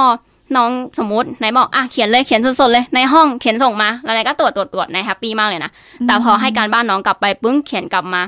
[0.56, 5.72] น้องสมมติไนท์บอกอะเขียนเลยเขียนสดๆเลยในห้องเขียนส่งมาแล้วไนท์ก็ตรวจตรวจตรวจไนท์ happy มากเลยนะ
[6.08, 8.22] แต่พอให้การบ้านน้องกลับไปปึ้งเขียนกลับมา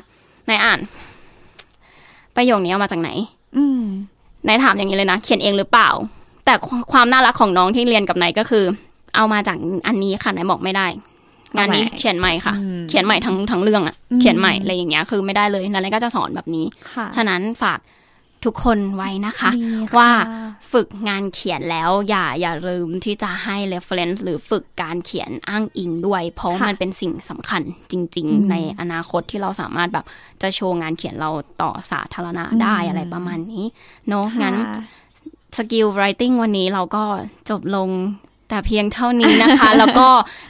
[0.47, 0.79] ไนท์อ่าน
[2.35, 3.09] ประโยคนี้เอามาจากไหน
[3.57, 3.81] อืม
[4.47, 5.89] ไนท์ถามอย่างนี้เลยนะเขียนเองหรือเปล่า
[6.45, 6.53] แต่
[6.93, 8.65] ความน่ารักของน้องที่เรียนกับไนท์ก็คือ
[9.15, 10.87] เอามาจากอันนี้ค่ะไนท์บอกไม่ได้
[11.57, 17.79] งานนี้เอาใหม่เขียนใหม่ค่ะอืมเขียนใหม่ทั้งทั้งเรื่องอะอืมเขียนใหม่อะไรอย่างเงี้ยคือไม่ได้เลยไนท์ก็จะสอนแบบนี้ค่ะฉะนั้นฝาก
[18.47, 20.09] ทุกคนไว้นะคะดีค่ะว่า
[20.71, 30.05] ฝึกงานเขียนแล้วอย่าอย่าลืมที่จะให้ reference หรือฝึกการเขียนอ้างอิงด้วย เพราะว่าค่ะมันเป็นสิ่งสำคัญจริงๆ อืมในอนาคตที่เราสามารถแบบ
[30.41, 31.29] จะโชว์งานเขียนเรา
[31.61, 33.65] ต่อสาธารณะได้อืมอะไรประมาณนี้
[34.09, 34.83] เนาะงั้นค่ะ
[35.57, 37.03] สกิล writing วันนี้เราก็
[37.49, 37.89] จบลง
[38.53, 40.09] แต่เพียงเท่านี้นะคะ แล้วก็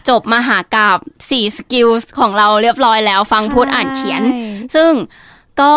[0.10, 1.90] จบมหากาพย์ 4 skill
[2.20, 4.92] ของเราเรียบร้อยแล้ว ฟังพูดอ่านเขียนใช่ซึ่ง
[5.62, 5.74] ก็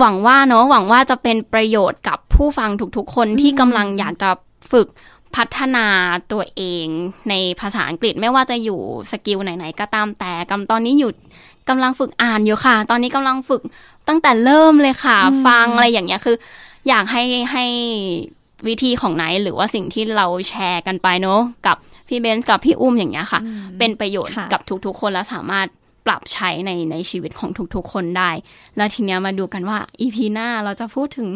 [0.00, 4.30] หวังว่าเนาะหวังว่าจะเป็นประโยชน์กับผู้ฟังทุกๆ คนที่กำลังอยากจะ
[4.72, 4.86] ฝึก
[5.34, 5.86] พัฒนา
[6.32, 6.86] ตัวเอง
[7.28, 11.10] ในภาษาอังกฤษไม่ว่าจะอยู่สกิลไหนๆก็ตามแต่กำตอนนี้อยู่
[11.68, 13.62] กำลังฝึกอ่านอยู่ค่ะ ตอนนี้กำลังฝึก
[14.08, 16.36] ตั้งแต่เริ่มเลยค่ะอืมฟังอะไรอย่างเงี้ยคือ
[16.88, 17.22] อยากให้
[17.52, 17.64] ให้
[18.68, 21.76] วิธีของไหนหรือว่าสิ่งที่เราแชร์กันไปเนาะกับ
[22.08, 25.66] พี่เบนซ์กับพี่อุ้มอย่างเงี้ยค่ะอืมเป็นประโยชน์ค่ะกับทุกๆคนและสามารถ
[26.06, 28.30] ปรับใช้ในในชีวิตของทุกๆคนได้
[28.76, 31.28] แล้วทีเนี้ยมาดูกันว่าอีพีหน้าเราจะพูดถึง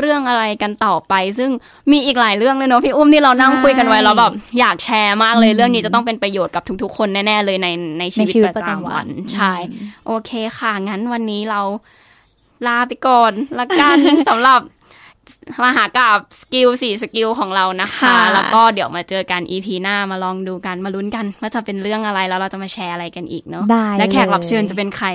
[0.00, 1.50] เรื่องอะไรกันต่อไป ซึ่ง
[1.92, 7.68] มีอีกหลายเรื่องเลยเนาะพี่อุ้มที่เรานั่งคุยกันไว้แล้วแบบอยากแชร์มากเลยเรื่องนี้จะต้องเป็นประโยชน์กับทุกๆ คนแน่ๆเลยใน
[7.98, 11.60] ในชีวิตในชีวิตประประจำจำวัวันนใช่อืมโอเคค่ะ งั้นวันนี้เรา
[12.66, 13.98] ลาไปก่อนละกัน
[14.28, 14.60] สำหรับ
[15.64, 25.08] มหากาพย์ skill สี่ skill ของเรานะคะค่ะแล้วก็เดี๋ยวมาเจอกัน EP หน้ามาลองดูกันมาลุ้นกัน ว่าจะเป็นเรื่องอะไรแล้วเราจะมาแชร์อะไรกันอีกเนาะได้เลยและแขกรับเชิญจะเป็นใคร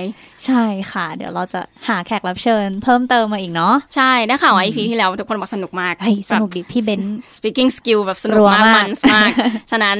[0.46, 9.30] ใช่ค่ะ เดี๋ยวเราจะหาแขกรับเชิญ เพิ่มเติมมาอีกเนาะใช่ได้ข่าวว่า EP ที่แล้วทุกคนบอกสนุกมากเฮ้ยสนุกดิพี่เบนซ์แบบ speaking skill แบบสนุกรัวมากมากมันมาก
[9.70, 9.98] ฉะนั้น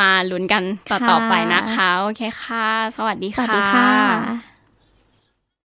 [0.00, 4.57] มาลุ้นกันต่อค่ะต่อไปนะคะ โอเคค่ะ สวัสดีค่ะสวัสดีค่ะ